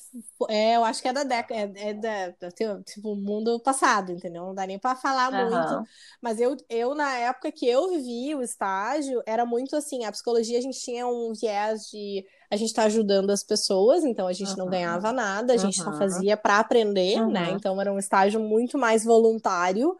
é, 0.49 0.76
eu 0.76 0.84
acho 0.84 1.02
que 1.02 1.08
é 1.08 1.13
da 1.13 1.23
década, 1.23 1.56
é, 1.76 1.89
é 1.89 1.93
da, 1.93 2.34
tipo, 2.82 3.15
mundo 3.15 3.60
passado, 3.60 4.12
entendeu? 4.12 4.45
Não 4.45 4.56
dá 4.56 4.65
nem 4.65 4.80
para 4.80 4.95
falar 4.95 5.32
uhum. 5.32 5.49
muito. 5.49 5.89
Mas 6.21 6.39
eu, 6.39 6.56
eu, 6.69 6.95
na 6.95 7.17
época 7.17 7.52
que 7.52 7.67
eu 7.67 7.89
vivi 7.89 8.36
o 8.36 8.41
estágio, 8.41 9.21
era 9.26 9.45
muito 9.45 9.76
assim, 9.76 10.06
a 10.06 10.12
psicologia 10.12 10.58
a 10.58 10.62
gente 10.62 10.80
tinha 10.80 11.08
um 11.08 11.34
viés 11.34 11.89
de 11.89 12.26
a 12.54 12.56
gente 12.56 12.70
está 12.70 12.84
ajudando 12.84 13.32
as 13.32 13.44
pessoas, 13.44 14.04
então 14.04 14.28
a 14.28 14.34
gente 14.34 14.52
uhum. 14.52 14.58
não 14.58 14.70
ganhava 14.70 15.12
nada, 15.12 15.54
a 15.54 15.58
gente 15.58 15.80
uhum. 15.80 15.86
só 15.86 15.98
fazia 15.98 16.38
para 16.38 16.60
aprender, 16.60 17.20
uhum. 17.20 17.32
né? 17.32 17.50
Então 17.52 17.82
era 17.82 17.92
um 17.92 17.98
estágio 17.98 18.39
muito 18.39 18.78
mais 18.78 19.04
voluntário. 19.04 19.98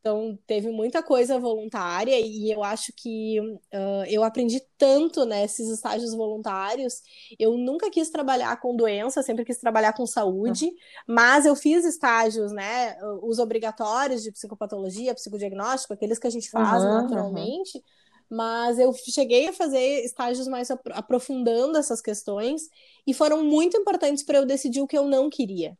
Então, 0.00 0.38
teve 0.46 0.70
muita 0.70 1.02
coisa 1.02 1.38
voluntária 1.38 2.20
e 2.20 2.52
eu 2.52 2.62
acho 2.62 2.92
que 2.94 3.40
uh, 3.40 4.04
eu 4.06 4.22
aprendi 4.22 4.60
tanto 4.76 5.24
nesses 5.24 5.66
né, 5.66 5.72
estágios 5.72 6.14
voluntários. 6.14 7.00
Eu 7.38 7.56
nunca 7.56 7.90
quis 7.90 8.10
trabalhar 8.10 8.54
com 8.60 8.76
doença, 8.76 9.22
sempre 9.22 9.46
quis 9.46 9.56
trabalhar 9.56 9.94
com 9.94 10.06
saúde, 10.06 10.66
uhum. 10.66 10.72
mas 11.08 11.46
eu 11.46 11.56
fiz 11.56 11.86
estágios, 11.86 12.52
né, 12.52 12.98
os 13.22 13.38
obrigatórios 13.38 14.22
de 14.22 14.30
psicopatologia, 14.30 15.14
psicodiagnóstico, 15.14 15.94
aqueles 15.94 16.18
que 16.18 16.26
a 16.26 16.30
gente 16.30 16.50
faz 16.50 16.82
uhum, 16.82 16.92
naturalmente. 17.00 17.78
Uhum 17.78 18.03
Mas 18.34 18.78
eu 18.78 18.92
cheguei 18.92 19.48
a 19.48 19.52
fazer 19.52 20.04
estágios 20.04 20.48
mais 20.48 20.70
aprofundando 20.70 21.78
essas 21.78 22.00
questões 22.00 22.68
e 23.06 23.14
foram 23.14 23.44
muito 23.44 23.76
importantes 23.76 24.24
para 24.24 24.38
eu 24.38 24.46
decidir 24.46 24.80
o 24.80 24.86
que 24.86 24.98
eu 24.98 25.04
não 25.04 25.30
queria. 25.30 25.76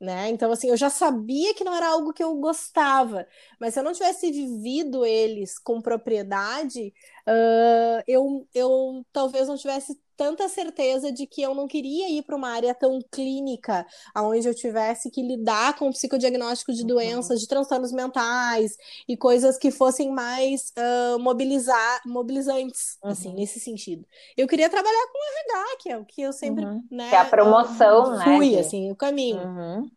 Né? 0.00 0.28
Então, 0.28 0.52
assim, 0.52 0.68
eu 0.68 0.76
já 0.76 0.90
sabia 0.90 1.54
que 1.54 1.64
não 1.64 1.74
era 1.74 1.88
algo 1.88 2.12
que 2.12 2.22
eu 2.22 2.34
gostava, 2.34 3.26
mas 3.60 3.72
se 3.72 3.80
eu 3.80 3.84
não 3.84 3.92
tivesse 3.92 4.30
vivido 4.30 5.06
eles 5.06 5.58
com 5.58 5.80
propriedade, 5.80 6.92
uh, 7.26 8.02
eu, 8.06 8.46
eu 8.52 9.06
talvez 9.12 9.48
não 9.48 9.56
tivesse 9.56 9.98
tanta 10.16 10.48
certeza 10.48 11.12
de 11.12 11.26
que 11.26 11.42
eu 11.42 11.54
não 11.54 11.66
queria 11.66 12.10
ir 12.10 12.22
para 12.22 12.36
uma 12.36 12.50
área 12.50 12.74
tão 12.74 12.98
clínica, 13.10 13.86
onde 14.16 14.48
eu 14.48 14.54
tivesse 14.54 15.10
que 15.10 15.22
lidar 15.22 15.76
com 15.76 15.88
o 15.88 15.92
psicodiagnóstico 15.92 16.72
de 16.72 16.82
uhum. 16.82 16.88
doenças, 16.88 17.40
de 17.40 17.48
transtornos 17.48 17.92
mentais 17.92 18.76
e 19.08 19.16
coisas 19.16 19.58
que 19.58 19.70
fossem 19.70 20.10
mais 20.10 20.72
uh, 20.78 21.18
mobilizar, 21.18 22.00
mobilizantes, 22.06 22.96
assim, 23.02 23.04
uhum. 23.04 23.10
assim, 23.10 23.34
nesse 23.34 23.60
sentido. 23.60 24.04
Eu 24.36 24.46
queria 24.46 24.68
trabalhar 24.68 25.06
com 25.12 25.18
RH, 25.18 25.76
que 25.80 25.90
é 25.90 25.98
o 25.98 26.04
que 26.04 26.22
eu 26.22 26.32
sempre, 26.32 26.64
uhum. 26.64 26.82
né, 26.90 27.08
que 27.08 27.14
é 27.14 27.18
a 27.18 27.24
promoção, 27.24 28.06
fui, 28.06 28.16
né? 28.16 28.24
Fui, 28.24 28.58
assim, 28.58 28.90
o 28.90 28.96
caminho. 28.96 29.42
Uhum. 29.42 29.90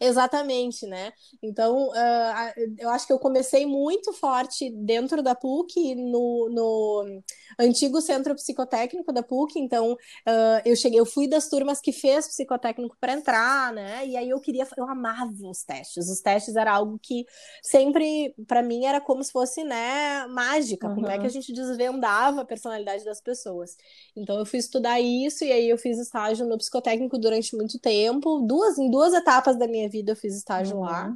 Exatamente, 0.00 0.86
né? 0.86 1.12
Então, 1.42 1.88
uh, 1.88 2.74
eu 2.78 2.88
acho 2.88 3.06
que 3.06 3.12
eu 3.12 3.18
comecei 3.18 3.66
muito 3.66 4.14
forte 4.14 4.70
dentro 4.70 5.22
da 5.22 5.34
PUC, 5.34 5.94
no, 5.94 6.48
no 6.48 7.22
antigo 7.58 8.00
centro 8.00 8.34
psicotécnico 8.34 9.12
da 9.12 9.22
PUC. 9.22 9.58
Então, 9.58 9.92
uh, 9.92 10.62
eu 10.64 10.74
cheguei, 10.74 10.98
eu 10.98 11.04
fui 11.04 11.28
das 11.28 11.50
turmas 11.50 11.82
que 11.82 11.92
fez 11.92 12.26
psicotécnico 12.26 12.96
para 12.98 13.12
entrar, 13.12 13.74
né? 13.74 14.06
E 14.06 14.16
aí 14.16 14.30
eu 14.30 14.40
queria, 14.40 14.66
eu 14.78 14.88
amava 14.88 15.30
os 15.44 15.64
testes. 15.64 16.08
Os 16.08 16.20
testes 16.22 16.56
era 16.56 16.72
algo 16.72 16.98
que 16.98 17.26
sempre, 17.62 18.34
para 18.48 18.62
mim, 18.62 18.86
era 18.86 19.02
como 19.02 19.22
se 19.22 19.30
fosse, 19.30 19.62
né, 19.64 20.26
mágica. 20.28 20.88
Uhum. 20.88 20.94
Como 20.94 21.08
é 21.08 21.18
que 21.18 21.20
a 21.20 21.22
uhum. 21.24 21.28
gente 21.28 21.52
desvendava 21.52 22.40
a 22.40 22.44
personalidade 22.46 23.04
das 23.04 23.20
pessoas? 23.20 23.76
Então, 24.16 24.38
eu 24.38 24.46
fui 24.46 24.58
estudar 24.58 24.98
isso 24.98 25.44
e 25.44 25.52
aí 25.52 25.68
eu 25.68 25.76
fiz 25.76 25.98
estágio 25.98 26.46
no 26.46 26.56
psicotécnico 26.56 27.18
durante 27.18 27.54
muito 27.54 27.78
tempo, 27.78 28.40
duas 28.46 28.78
em 28.78 28.90
duas 28.90 29.12
etapas 29.12 29.58
da 29.58 29.68
minha 29.68 29.89
vida 29.90 30.12
eu 30.12 30.16
fiz 30.16 30.36
estágio 30.36 30.76
uhum. 30.76 30.82
lá. 30.82 31.14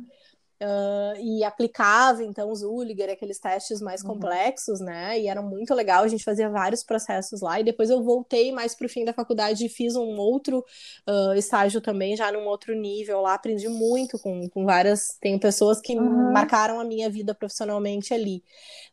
Uh, 0.64 1.20
e 1.20 1.44
aplicava 1.44 2.24
então 2.24 2.50
os 2.50 2.62
Ulliger, 2.62 3.10
aqueles 3.10 3.38
testes 3.38 3.82
mais 3.82 4.02
uhum. 4.02 4.14
complexos, 4.14 4.80
né? 4.80 5.20
E 5.20 5.28
era 5.28 5.42
muito 5.42 5.74
legal, 5.74 6.02
a 6.02 6.08
gente 6.08 6.24
fazia 6.24 6.48
vários 6.48 6.82
processos 6.82 7.42
lá. 7.42 7.60
E 7.60 7.64
depois 7.64 7.90
eu 7.90 8.02
voltei 8.02 8.50
mais 8.50 8.74
para 8.74 8.86
o 8.86 8.88
fim 8.88 9.04
da 9.04 9.12
faculdade 9.12 9.66
e 9.66 9.68
fiz 9.68 9.94
um 9.94 10.16
outro 10.16 10.64
uh, 11.06 11.34
estágio 11.34 11.82
também, 11.82 12.16
já 12.16 12.32
num 12.32 12.46
outro 12.46 12.74
nível 12.74 13.20
lá. 13.20 13.34
Aprendi 13.34 13.68
muito 13.68 14.18
com, 14.18 14.48
com 14.48 14.64
várias. 14.64 15.18
Tem 15.20 15.38
pessoas 15.38 15.82
que 15.82 15.94
uhum. 15.98 16.32
marcaram 16.32 16.80
a 16.80 16.84
minha 16.84 17.10
vida 17.10 17.34
profissionalmente 17.34 18.14
ali. 18.14 18.42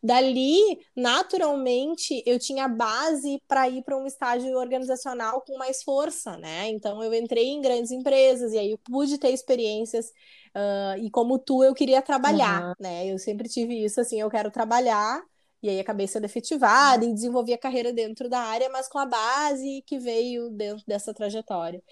Dali, 0.03 0.77
naturalmente, 0.93 2.21
eu 2.25 2.37
tinha 2.37 2.67
base 2.67 3.41
para 3.47 3.69
ir 3.69 3.81
para 3.83 3.97
um 3.97 4.05
estágio 4.05 4.57
organizacional 4.57 5.41
com 5.41 5.57
mais 5.57 5.83
força, 5.83 6.35
né? 6.37 6.67
Então 6.69 7.01
eu 7.01 7.13
entrei 7.13 7.47
em 7.47 7.61
grandes 7.61 7.91
empresas 7.91 8.51
e 8.51 8.57
aí 8.57 8.71
eu 8.71 8.77
pude 8.79 9.17
ter 9.17 9.29
experiências 9.29 10.11
Uh, 10.55 10.97
e 10.99 11.09
como 11.09 11.39
tu, 11.39 11.63
eu 11.63 11.73
queria 11.73 12.01
trabalhar, 12.01 12.61
uhum. 12.69 12.73
né? 12.79 13.07
Eu 13.07 13.17
sempre 13.17 13.47
tive 13.47 13.83
isso, 13.85 14.01
assim, 14.01 14.19
eu 14.19 14.29
quero 14.29 14.51
trabalhar 14.51 15.23
e 15.63 15.69
aí 15.69 15.79
acabei 15.79 16.07
sendo 16.07 16.25
efetivada 16.25 17.05
e 17.05 17.13
desenvolvi 17.13 17.53
a 17.53 17.57
carreira 17.57 17.93
dentro 17.93 18.27
da 18.27 18.39
área, 18.39 18.69
mas 18.69 18.87
com 18.87 18.97
a 18.97 19.05
base 19.05 19.83
que 19.85 19.99
veio 19.99 20.49
dentro 20.49 20.83
dessa 20.87 21.13
trajetória. 21.13 21.83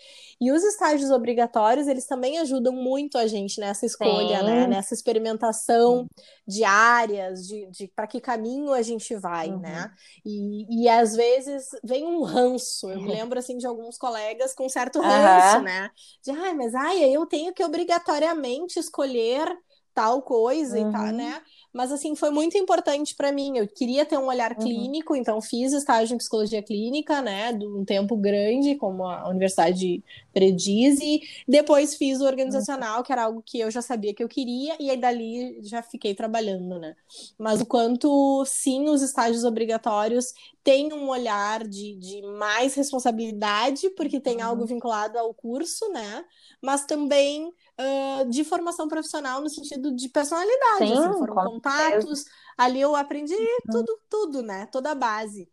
E 0.42 0.52
os 0.52 0.64
estágios 0.64 1.12
obrigatórios, 1.12 1.88
eles 1.88 2.06
também 2.06 2.40
ajudam 2.40 2.74
muito 2.74 3.18
a 3.18 3.28
gente 3.28 3.60
nessa 3.60 3.86
escolha, 3.86 4.42
né? 4.42 4.68
Nessa 4.68 4.94
experimentação 4.94 6.08
de 6.48 6.64
áreas, 6.64 7.46
de, 7.46 7.68
de 7.68 7.88
para 7.88 8.08
que 8.08 8.20
caminho 8.20 8.74
a 8.74 8.82
gente 8.82 9.16
vai, 9.16 9.50
uhum. 9.50 9.60
né? 9.60 9.92
E, 10.26 10.84
e 10.84 10.90
às 10.90 11.16
vezes 11.16 11.70
vem 11.84 12.06
um 12.06 12.24
ranço. 12.24 12.90
Eu 12.90 13.02
me 13.02 13.08
lembro 13.10 13.38
assim 13.38 13.58
de 13.58 13.68
alguns 13.68 13.98
colegas 13.98 14.54
com 14.56 14.68
certo 14.68 15.00
ranço, 15.00 15.58
uhum. 15.58 15.64
né? 15.64 15.92
De 16.24 16.32
ai, 16.32 16.54
mas 16.56 16.74
ai, 16.74 17.04
eu 17.04 17.26
tenho 17.26 17.54
que 17.54 17.64
obrigatoriamente 17.64 18.80
escolher 18.80 19.48
tal 19.94 20.22
coisa 20.22 20.80
uhum. 20.80 20.90
e 20.90 20.92
tal, 20.92 21.06
né? 21.08 21.42
Mas, 21.72 21.92
assim, 21.92 22.16
foi 22.16 22.30
muito 22.32 22.58
importante 22.58 23.16
para 23.16 23.32
mim. 23.32 23.58
Eu 23.58 23.68
queria 23.68 24.06
ter 24.06 24.18
um 24.18 24.28
olhar 24.28 24.52
uhum. 24.52 24.60
clínico, 24.60 25.16
então 25.16 25.40
fiz 25.42 25.72
estágio 25.74 26.16
em 26.16 26.18
psicologia 26.18 26.64
clínica, 26.64 27.22
né, 27.22 27.54
de 27.54 27.66
um 27.66 27.86
tempo 27.86 28.16
grande, 28.18 28.76
como 28.76 29.06
a 29.06 29.30
Universidade 29.30 30.04
prediz, 30.34 31.00
e 31.00 31.22
depois 31.48 31.96
fiz 31.96 32.22
o 32.22 32.26
organizacional, 32.26 33.04
que 33.04 33.12
era 33.12 33.24
algo 33.24 33.44
que 33.46 33.60
eu 33.60 33.70
já 33.70 33.82
sabia 33.82 34.14
que 34.14 34.24
eu 34.24 34.28
queria, 34.28 34.76
e 34.80 34.90
aí 34.90 34.98
dali 34.98 35.60
já 35.64 35.82
fiquei 35.82 36.14
trabalhando, 36.14 36.80
né. 36.80 36.96
Mas 37.38 37.62
o 37.62 37.66
quanto, 37.66 38.44
sim, 38.46 38.88
os 38.90 39.02
estágios 39.02 39.44
obrigatórios 39.44 40.34
têm 40.64 40.94
um 40.94 41.10
olhar 41.10 41.68
de, 41.68 41.96
de 41.96 42.22
mais 42.22 42.74
responsabilidade, 42.74 43.90
porque 43.92 44.20
tem 44.20 44.42
algo 44.42 44.62
uhum. 44.62 44.68
vinculado 44.68 45.18
ao 45.18 45.34
curso, 45.34 45.90
né, 45.90 46.24
mas 46.62 46.86
também 46.86 47.48
uh, 47.48 48.30
de 48.30 48.44
formação 48.44 48.88
profissional 48.88 49.42
no 49.42 49.50
sentido 49.50 49.96
de 49.96 50.10
personalidade. 50.10 50.88
Sim, 50.88 50.98
assim, 50.98 51.18
foram 51.18 51.59
contatos. 51.62 52.26
Ali 52.58 52.82
eu 52.82 52.95
aprendi 52.95 53.34
uhum. 53.34 53.58
tudo, 53.72 54.00
tudo, 54.10 54.41
né? 54.41 54.65
Toda 54.67 54.91
a 54.91 54.95
base. 54.95 55.50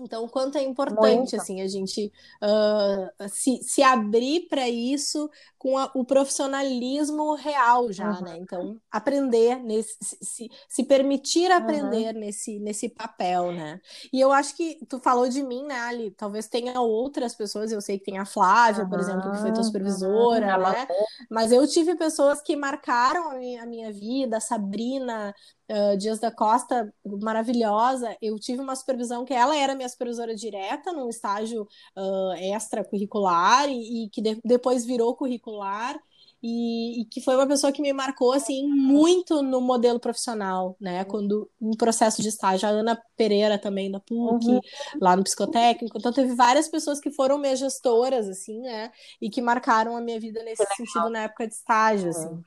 Então, 0.00 0.24
o 0.24 0.28
quanto 0.28 0.58
é 0.58 0.62
importante, 0.62 1.16
Muito. 1.16 1.36
assim, 1.36 1.60
a 1.60 1.68
gente 1.68 2.12
uh, 2.42 3.28
se, 3.28 3.62
se 3.62 3.82
abrir 3.82 4.48
para 4.48 4.68
isso 4.68 5.30
com 5.56 5.78
a, 5.78 5.90
o 5.94 6.04
profissionalismo 6.04 7.34
real 7.34 7.92
já, 7.92 8.10
uhum. 8.10 8.22
né? 8.22 8.36
Então, 8.38 8.80
aprender, 8.90 9.62
nesse, 9.62 9.96
se, 10.00 10.50
se 10.68 10.84
permitir 10.84 11.52
aprender 11.52 12.14
uhum. 12.14 12.20
nesse, 12.20 12.58
nesse 12.58 12.88
papel, 12.88 13.52
né? 13.52 13.80
E 14.12 14.20
eu 14.20 14.32
acho 14.32 14.56
que 14.56 14.78
tu 14.88 14.98
falou 14.98 15.28
de 15.28 15.42
mim, 15.42 15.64
né, 15.64 15.78
Ali? 15.80 16.10
Talvez 16.10 16.48
tenha 16.48 16.80
outras 16.80 17.34
pessoas, 17.34 17.70
eu 17.70 17.80
sei 17.80 17.98
que 17.98 18.06
tem 18.06 18.18
a 18.18 18.24
Flávia, 18.24 18.82
uhum. 18.84 18.90
por 18.90 18.98
exemplo, 18.98 19.30
que 19.30 19.38
foi 19.38 19.52
tua 19.52 19.62
supervisora, 19.62 20.58
né? 20.58 20.86
Mas 21.30 21.52
eu 21.52 21.66
tive 21.68 21.94
pessoas 21.94 22.42
que 22.42 22.56
marcaram 22.56 23.30
a 23.30 23.34
minha, 23.34 23.62
a 23.62 23.66
minha 23.66 23.92
vida, 23.92 24.38
a 24.38 24.40
Sabrina, 24.40 25.32
uh, 25.70 25.96
Dias 25.96 26.18
da 26.18 26.30
Costa, 26.30 26.92
maravilhosa. 27.04 28.16
Eu 28.20 28.38
tive 28.38 28.60
uma 28.60 28.76
supervisão 28.76 29.24
que 29.24 29.34
ela 29.34 29.56
era 29.56 29.74
minha 29.82 29.88
supervisora 29.88 30.34
direta 30.34 30.92
num 30.92 31.08
estágio 31.08 31.66
uh, 31.96 32.32
extracurricular 32.54 33.68
e, 33.68 34.04
e 34.04 34.08
que 34.10 34.22
de, 34.22 34.40
depois 34.44 34.84
virou 34.84 35.14
curricular. 35.16 35.98
E, 36.44 37.02
e, 37.02 37.04
que 37.04 37.20
foi 37.20 37.36
uma 37.36 37.46
pessoa 37.46 37.72
que 37.72 37.80
me 37.80 37.92
marcou 37.92 38.32
assim 38.32 38.66
muito 38.66 39.42
no 39.42 39.60
modelo 39.60 40.00
profissional, 40.00 40.76
né? 40.80 41.04
Quando 41.04 41.48
em 41.60 41.70
processo 41.76 42.20
de 42.20 42.28
estágio, 42.28 42.68
a 42.68 42.72
Ana 42.72 43.00
Pereira 43.16 43.56
também 43.56 43.88
da 43.88 44.00
PUC, 44.00 44.48
uhum. 44.48 44.60
lá 45.00 45.14
no 45.14 45.22
psicotécnico. 45.22 45.96
Então 45.96 46.12
teve 46.12 46.34
várias 46.34 46.68
pessoas 46.68 46.98
que 46.98 47.12
foram 47.12 47.38
minhas 47.38 47.60
gestoras 47.60 48.28
assim, 48.28 48.60
né? 48.60 48.90
E 49.20 49.30
que 49.30 49.40
marcaram 49.40 49.96
a 49.96 50.00
minha 50.00 50.18
vida 50.18 50.42
nesse 50.42 50.66
sentido 50.74 51.08
na 51.10 51.20
época 51.20 51.46
de 51.46 51.54
estágio, 51.54 52.10
assim. 52.10 52.26
uhum. 52.26 52.32
assim. 52.34 52.44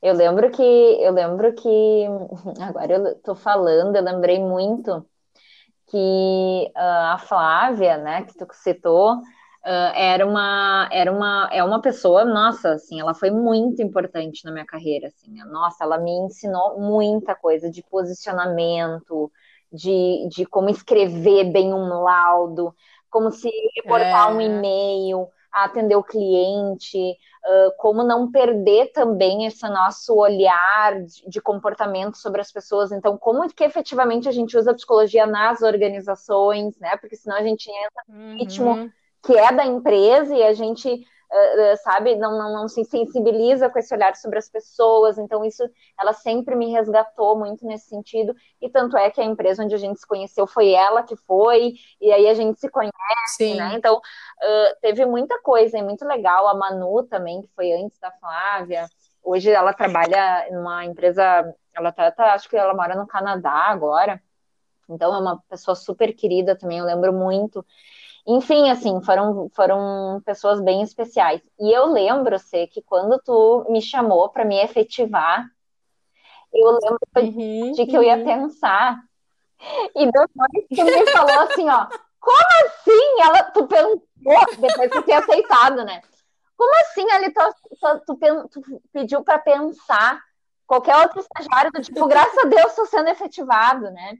Eu 0.00 0.14
lembro 0.14 0.50
que 0.52 0.62
eu 0.62 1.12
lembro 1.12 1.52
que 1.54 2.04
agora 2.62 2.92
eu 2.92 3.14
tô 3.16 3.34
falando, 3.34 3.96
eu 3.96 4.02
lembrei 4.02 4.38
muito 4.38 5.04
que 5.94 6.72
uh, 6.74 7.12
a 7.12 7.18
Flávia, 7.18 7.96
né, 7.96 8.24
que 8.24 8.36
tu 8.36 8.48
citou, 8.52 9.14
uh, 9.14 9.92
era 9.94 10.26
uma 10.26 10.88
era 10.90 11.12
uma 11.12 11.48
é 11.52 11.62
uma 11.62 11.80
pessoa, 11.80 12.24
nossa, 12.24 12.72
assim, 12.72 12.98
ela 12.98 13.14
foi 13.14 13.30
muito 13.30 13.80
importante 13.80 14.44
na 14.44 14.50
minha 14.50 14.66
carreira, 14.66 15.06
assim. 15.06 15.32
Nossa, 15.44 15.84
ela 15.84 15.98
me 15.98 16.10
ensinou 16.10 16.80
muita 16.80 17.36
coisa 17.36 17.70
de 17.70 17.80
posicionamento, 17.84 19.30
de, 19.72 20.28
de 20.30 20.44
como 20.46 20.68
escrever 20.68 21.44
bem 21.52 21.72
um 21.72 22.02
laudo, 22.02 22.74
como 23.08 23.30
se 23.30 23.48
reportar 23.76 24.30
é. 24.30 24.34
um 24.34 24.40
e-mail, 24.40 25.28
atender 25.54 25.94
o 25.94 26.02
cliente, 26.02 26.98
uh, 26.98 27.72
como 27.78 28.02
não 28.02 28.30
perder 28.30 28.90
também 28.92 29.46
esse 29.46 29.68
nosso 29.68 30.14
olhar 30.14 31.00
de, 31.02 31.28
de, 31.28 31.40
comportamento 31.40 32.16
sobre 32.16 32.40
as 32.40 32.50
pessoas. 32.50 32.90
Então, 32.90 33.16
como 33.16 33.48
que 33.48 33.62
efetivamente 33.62 34.28
a 34.28 34.32
gente 34.32 34.56
usa 34.56 34.72
a 34.72 34.74
psicologia 34.74 35.26
nas 35.26 35.62
organizações, 35.62 36.78
né? 36.78 36.96
Porque 36.96 37.16
senão 37.16 37.36
a 37.36 37.42
gente 37.42 37.70
entra 37.70 38.02
no 38.08 38.14
uhum. 38.14 38.36
ritmo 38.36 38.92
que 39.22 39.38
é 39.38 39.52
da 39.52 39.64
empresa 39.64 40.34
e 40.34 40.42
a 40.42 40.52
gente 40.52 41.06
uh, 41.30 41.76
sabe, 41.82 42.16
não, 42.16 42.38
não, 42.38 42.52
não 42.52 42.68
se 42.68 42.84
sensibiliza 42.84 43.68
com 43.68 43.78
esse 43.78 43.94
olhar 43.94 44.14
sobre 44.16 44.38
as 44.38 44.48
pessoas, 44.48 45.18
então 45.18 45.44
isso, 45.44 45.62
ela 45.98 46.12
sempre 46.12 46.54
me 46.54 46.70
resgatou 46.70 47.38
muito 47.38 47.66
nesse 47.66 47.88
sentido, 47.88 48.34
e 48.60 48.68
tanto 48.68 48.96
é 48.96 49.10
que 49.10 49.20
a 49.20 49.24
empresa 49.24 49.64
onde 49.64 49.74
a 49.74 49.78
gente 49.78 49.98
se 50.00 50.06
conheceu 50.06 50.46
foi 50.46 50.72
ela 50.72 51.02
que 51.02 51.16
foi, 51.16 51.74
e 52.00 52.12
aí 52.12 52.28
a 52.28 52.34
gente 52.34 52.60
se 52.60 52.68
conhece, 52.68 52.92
Sim. 53.36 53.56
né, 53.56 53.74
então 53.74 53.96
uh, 53.96 54.76
teve 54.80 55.04
muita 55.06 55.40
coisa, 55.40 55.78
e 55.78 55.82
muito 55.82 56.04
legal, 56.04 56.48
a 56.48 56.54
Manu 56.54 57.02
também, 57.04 57.42
que 57.42 57.48
foi 57.54 57.72
antes 57.72 57.98
da 57.98 58.10
Flávia, 58.12 58.88
hoje 59.22 59.50
ela 59.50 59.72
trabalha 59.72 60.48
numa 60.52 60.84
empresa, 60.84 61.54
ela 61.74 61.90
tá, 61.90 62.10
tá 62.10 62.34
acho 62.34 62.48
que 62.48 62.56
ela 62.56 62.74
mora 62.74 62.94
no 62.94 63.06
Canadá 63.06 63.50
agora, 63.50 64.20
então 64.88 65.14
é 65.14 65.18
uma 65.18 65.42
pessoa 65.48 65.74
super 65.74 66.14
querida 66.14 66.54
também, 66.54 66.78
eu 66.78 66.84
lembro 66.84 67.12
muito, 67.12 67.64
enfim, 68.26 68.70
assim, 68.70 69.02
foram, 69.02 69.50
foram 69.54 70.22
pessoas 70.24 70.60
bem 70.60 70.82
especiais. 70.82 71.42
E 71.60 71.70
eu 71.70 71.86
lembro, 71.86 72.38
Cê, 72.38 72.66
que 72.66 72.80
quando 72.80 73.20
tu 73.24 73.66
me 73.68 73.82
chamou 73.82 74.28
para 74.30 74.44
me 74.44 74.58
efetivar, 74.62 75.46
eu 76.52 76.78
lembro 76.82 76.98
uhum, 77.16 77.72
de 77.72 77.86
que 77.86 77.96
uhum. 77.96 78.02
eu 78.02 78.08
ia 78.08 78.16
uhum. 78.16 78.24
pensar 78.24 79.02
E 79.94 80.06
depois 80.06 80.28
tu 80.74 80.84
me 80.84 81.10
falou 81.10 81.40
assim, 81.40 81.68
ó, 81.68 81.86
como 82.20 82.48
assim? 82.64 83.20
Ela, 83.20 83.42
tu 83.44 83.66
pensou, 83.66 84.02
depois 84.58 84.90
de 84.90 85.02
ter 85.02 85.12
aceitado, 85.12 85.84
né? 85.84 86.00
Como 86.56 86.72
assim 86.80 87.10
ali 87.10 87.32
tu, 87.32 87.40
tu, 88.06 88.16
tu, 88.16 88.48
tu 88.48 88.82
pediu 88.92 89.22
para 89.22 89.38
pensar 89.38 90.22
qualquer 90.66 90.96
outro 90.96 91.20
estagiário 91.20 91.70
do 91.72 91.82
tipo, 91.82 92.06
graças 92.06 92.38
a 92.38 92.44
Deus 92.44 92.66
estou 92.66 92.86
sendo 92.86 93.08
efetivado, 93.08 93.90
né? 93.90 94.16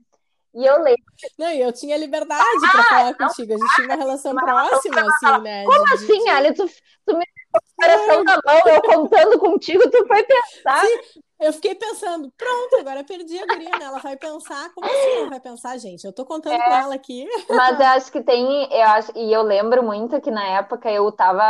E 0.54 0.64
eu 0.64 0.82
lembro. 0.82 1.02
Não, 1.38 1.50
e 1.50 1.60
eu 1.60 1.72
tinha 1.72 1.96
liberdade 1.96 2.42
ah, 2.42 2.70
para 2.70 2.82
falar 2.84 3.16
não, 3.18 3.28
contigo. 3.28 3.54
A 3.54 3.56
gente 3.56 3.74
tinha 3.74 3.88
uma 3.88 3.96
relação 3.96 4.34
próxima, 4.34 5.00
assim, 5.00 5.42
né? 5.42 5.64
Como 5.64 5.84
de, 5.84 5.94
assim, 5.94 6.22
de... 6.22 6.28
Ali? 6.28 6.54
Tu, 6.54 6.66
tu 7.06 7.16
me 7.16 7.24
deu 7.24 7.60
o 7.60 7.82
coração 7.82 8.24
na 8.24 8.38
mão, 8.44 8.60
eu 8.66 8.82
contando 8.82 9.38
contigo, 9.40 9.90
tu 9.90 10.06
foi 10.06 10.22
pensar. 10.22 10.80
Sim, 10.80 11.22
eu 11.40 11.52
fiquei 11.52 11.74
pensando, 11.74 12.32
pronto, 12.38 12.76
agora 12.76 13.02
perdi 13.02 13.36
a 13.38 13.46
guria, 13.46 13.70
né? 13.70 13.84
Ela 13.84 13.98
vai 13.98 14.16
pensar, 14.16 14.72
como 14.72 14.86
assim 14.86 15.16
ela 15.18 15.30
vai 15.30 15.40
pensar, 15.40 15.76
gente? 15.78 16.04
Eu 16.04 16.12
tô 16.12 16.24
contando 16.24 16.54
é, 16.54 16.64
com 16.64 16.72
ela 16.72 16.94
aqui. 16.94 17.26
Mas 17.50 17.78
eu 17.78 17.86
acho 17.86 18.12
que 18.12 18.22
tem, 18.22 18.72
eu 18.72 18.86
acho, 18.86 19.12
e 19.16 19.32
eu 19.32 19.42
lembro 19.42 19.82
muito 19.82 20.20
que 20.20 20.30
na 20.30 20.46
época 20.46 20.90
eu 20.90 21.10
tava 21.10 21.42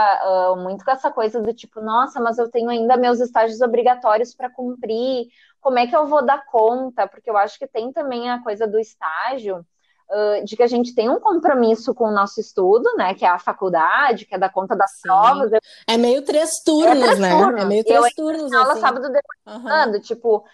uh, 0.52 0.56
muito 0.56 0.84
com 0.84 0.90
essa 0.90 1.10
coisa 1.10 1.40
do 1.40 1.52
tipo, 1.52 1.80
nossa, 1.82 2.18
mas 2.18 2.38
eu 2.38 2.50
tenho 2.50 2.70
ainda 2.70 2.96
meus 2.96 3.20
estágios 3.20 3.60
obrigatórios 3.60 4.34
para 4.34 4.50
cumprir, 4.50 5.28
como 5.64 5.78
é 5.78 5.86
que 5.86 5.96
eu 5.96 6.06
vou 6.06 6.22
dar 6.22 6.44
conta? 6.44 7.08
Porque 7.08 7.30
eu 7.30 7.38
acho 7.38 7.58
que 7.58 7.66
tem 7.66 7.90
também 7.90 8.30
a 8.30 8.42
coisa 8.42 8.66
do 8.66 8.78
estágio, 8.78 9.66
uh, 10.10 10.44
de 10.44 10.54
que 10.58 10.62
a 10.62 10.66
gente 10.66 10.94
tem 10.94 11.08
um 11.08 11.18
compromisso 11.18 11.94
com 11.94 12.04
o 12.04 12.12
nosso 12.12 12.38
estudo, 12.38 12.94
né? 12.98 13.14
Que 13.14 13.24
é 13.24 13.28
a 13.28 13.38
faculdade, 13.38 14.26
que 14.26 14.34
é 14.34 14.38
dar 14.38 14.52
conta 14.52 14.76
das 14.76 14.90
Sim. 14.92 15.08
provas. 15.08 15.52
É 15.88 15.96
meio 15.96 16.22
três 16.22 16.62
turnos, 16.62 17.02
é 17.02 17.06
três 17.06 17.18
né? 17.18 17.30
Turnos. 17.30 17.62
É 17.62 17.64
meio 17.64 17.82
três 17.82 18.04
eu 18.04 18.10
turnos. 18.14 18.52
Aula 18.52 18.72
assim. 18.72 18.80
sábado 18.82 19.08
depois, 19.10 19.86
uhum. 19.86 20.00
tipo. 20.00 20.44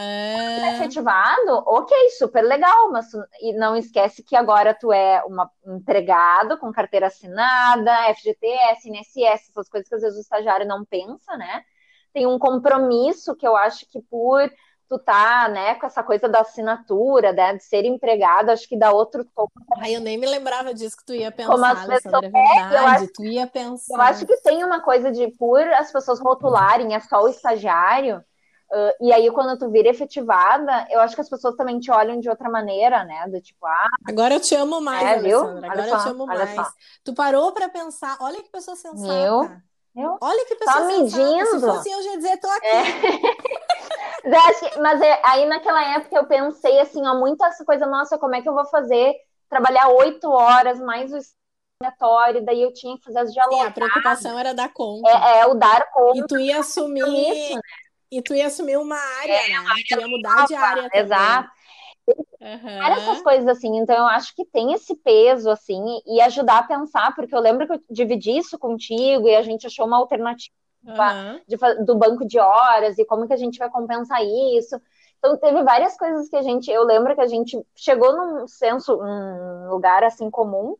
É... 0.00 0.76
efetivado, 0.76 1.64
ok, 1.66 2.10
super 2.18 2.44
legal, 2.44 2.92
mas 2.92 3.06
e 3.40 3.52
não 3.54 3.76
esquece 3.76 4.22
que 4.22 4.36
agora 4.36 4.72
tu 4.72 4.92
é 4.92 5.24
uma, 5.24 5.50
um 5.66 5.76
empregado 5.76 6.56
com 6.56 6.72
carteira 6.72 7.08
assinada, 7.08 7.92
FGTS, 8.14 8.88
INSS, 8.88 9.50
essas 9.50 9.68
coisas 9.68 9.88
que 9.88 9.94
às 9.96 10.02
vezes 10.02 10.16
o 10.16 10.20
estagiário 10.20 10.66
não 10.68 10.84
pensa, 10.84 11.36
né? 11.36 11.64
Tem 12.18 12.26
um 12.26 12.36
compromisso 12.36 13.36
que 13.36 13.46
eu 13.46 13.56
acho 13.56 13.86
que 13.88 14.02
por 14.02 14.50
tu 14.88 14.98
tá, 14.98 15.48
né, 15.48 15.76
com 15.76 15.86
essa 15.86 16.02
coisa 16.02 16.28
da 16.28 16.40
assinatura, 16.40 17.32
né, 17.32 17.54
de 17.54 17.62
ser 17.62 17.84
empregado, 17.84 18.50
acho 18.50 18.68
que 18.68 18.76
dá 18.76 18.90
outro 18.90 19.24
tom. 19.36 19.46
Ai, 19.76 19.94
eu 19.94 20.00
nem 20.00 20.18
me 20.18 20.26
lembrava 20.26 20.74
disso 20.74 20.96
que 20.96 21.04
tu 21.04 21.14
ia 21.14 21.30
pensar, 21.30 21.52
Como 21.52 21.64
as 21.64 21.86
pessoas, 21.86 22.24
é 22.24 22.28
verdade, 22.28 22.74
eu 22.74 22.86
acho, 22.88 23.12
tu 23.12 23.24
ia 23.24 23.46
pensar. 23.46 23.94
Eu 23.94 24.00
acho 24.00 24.26
que 24.26 24.36
tem 24.38 24.64
uma 24.64 24.80
coisa 24.80 25.12
de, 25.12 25.28
por 25.36 25.60
as 25.60 25.92
pessoas 25.92 26.18
rotularem, 26.18 26.92
é 26.92 26.98
só 26.98 27.22
o 27.22 27.28
estagiário, 27.28 28.16
uh, 28.16 29.06
e 29.06 29.12
aí 29.12 29.30
quando 29.30 29.56
tu 29.56 29.70
vira 29.70 29.90
efetivada, 29.90 30.88
eu 30.90 30.98
acho 31.00 31.14
que 31.14 31.20
as 31.20 31.30
pessoas 31.30 31.54
também 31.54 31.78
te 31.78 31.92
olham 31.92 32.18
de 32.18 32.28
outra 32.28 32.50
maneira, 32.50 33.04
né, 33.04 33.28
do 33.28 33.40
tipo, 33.40 33.64
ah... 33.64 33.90
Agora 34.08 34.34
eu 34.34 34.40
te 34.40 34.56
amo 34.56 34.80
mais, 34.80 35.06
é, 35.06 35.18
Alessandra, 35.18 35.70
agora 35.70 35.88
só, 35.88 35.96
eu 35.96 36.02
te 36.02 36.08
amo 36.08 36.26
mais. 36.26 36.54
Só. 36.56 36.66
Tu 37.04 37.14
parou 37.14 37.52
para 37.52 37.68
pensar, 37.68 38.16
olha 38.20 38.42
que 38.42 38.50
pessoa 38.50 38.74
sensata. 38.74 39.06
Meu... 39.06 39.67
Eu? 39.98 40.16
Olha 40.20 40.46
que 40.46 40.54
pessoa 40.54 40.76
tá 40.76 40.86
medindo. 40.86 41.46
Se 41.46 41.60
fosse 41.60 41.90
eu 41.90 42.02
já 42.04 42.16
dizer, 42.16 42.36
tô 42.38 42.48
aqui. 42.48 42.66
É. 42.66 42.84
Mas 44.80 45.00
é, 45.00 45.20
aí 45.24 45.46
naquela 45.46 45.96
época 45.96 46.16
eu 46.16 46.26
pensei 46.26 46.78
assim, 46.78 47.04
ó, 47.06 47.18
muito 47.18 47.44
essa 47.44 47.64
coisa, 47.64 47.84
nossa, 47.86 48.16
como 48.16 48.34
é 48.36 48.42
que 48.42 48.48
eu 48.48 48.54
vou 48.54 48.66
fazer? 48.66 49.14
Trabalhar 49.48 49.88
oito 49.88 50.30
horas, 50.30 50.78
mais 50.78 51.12
o 51.12 51.18
obrigatório, 51.80 52.44
daí 52.44 52.62
eu 52.62 52.72
tinha 52.72 52.96
que 52.96 53.04
fazer 53.04 53.18
as 53.18 53.32
dialogadas. 53.32 53.64
Sim, 53.64 53.70
a 53.70 53.74
preocupação 53.74 54.38
era 54.38 54.54
dar 54.54 54.72
conta. 54.72 55.08
É, 55.08 55.40
é 55.40 55.46
o 55.46 55.54
dar 55.54 55.90
conta. 55.90 56.18
E 56.18 56.26
tu 56.26 56.38
ia 56.38 56.60
assumir. 56.60 57.02
Isso, 57.02 57.54
né? 57.56 57.60
E 58.10 58.22
tu 58.22 58.34
ia 58.34 58.46
assumir 58.46 58.76
uma 58.76 58.96
área, 58.96 59.32
é, 59.32 59.48
né? 59.48 59.64
Tu 59.88 60.00
ia 60.00 60.08
mudar 60.08 60.46
de 60.46 60.54
área 60.54 60.82
também. 60.84 61.00
Exato. 61.00 61.50
Uhum. 62.40 62.78
Várias 62.78 63.02
essas 63.02 63.22
coisas 63.22 63.48
assim, 63.48 63.76
então 63.78 63.96
eu 63.96 64.06
acho 64.06 64.34
que 64.34 64.44
tem 64.44 64.72
esse 64.72 64.94
peso 64.94 65.50
assim 65.50 65.82
e 66.06 66.20
ajudar 66.20 66.58
a 66.58 66.62
pensar, 66.62 67.14
porque 67.14 67.34
eu 67.34 67.40
lembro 67.40 67.66
que 67.66 67.72
eu 67.74 67.80
dividi 67.90 68.36
isso 68.36 68.58
contigo 68.58 69.28
e 69.28 69.34
a 69.34 69.42
gente 69.42 69.66
achou 69.66 69.86
uma 69.86 69.98
alternativa 69.98 70.52
uhum. 70.84 71.40
de, 71.46 71.84
do 71.84 71.96
banco 71.96 72.26
de 72.26 72.38
horas 72.38 72.96
e 72.98 73.04
como 73.04 73.26
que 73.26 73.32
a 73.32 73.36
gente 73.36 73.58
vai 73.58 73.68
compensar 73.68 74.24
isso. 74.24 74.80
Então 75.18 75.36
teve 75.36 75.62
várias 75.62 75.96
coisas 75.96 76.28
que 76.28 76.36
a 76.36 76.42
gente, 76.42 76.70
eu 76.70 76.84
lembro 76.84 77.14
que 77.14 77.20
a 77.20 77.26
gente 77.26 77.60
chegou 77.74 78.16
num 78.16 78.46
senso, 78.46 78.96
um 78.96 79.68
lugar 79.68 80.04
assim 80.04 80.30
comum, 80.30 80.76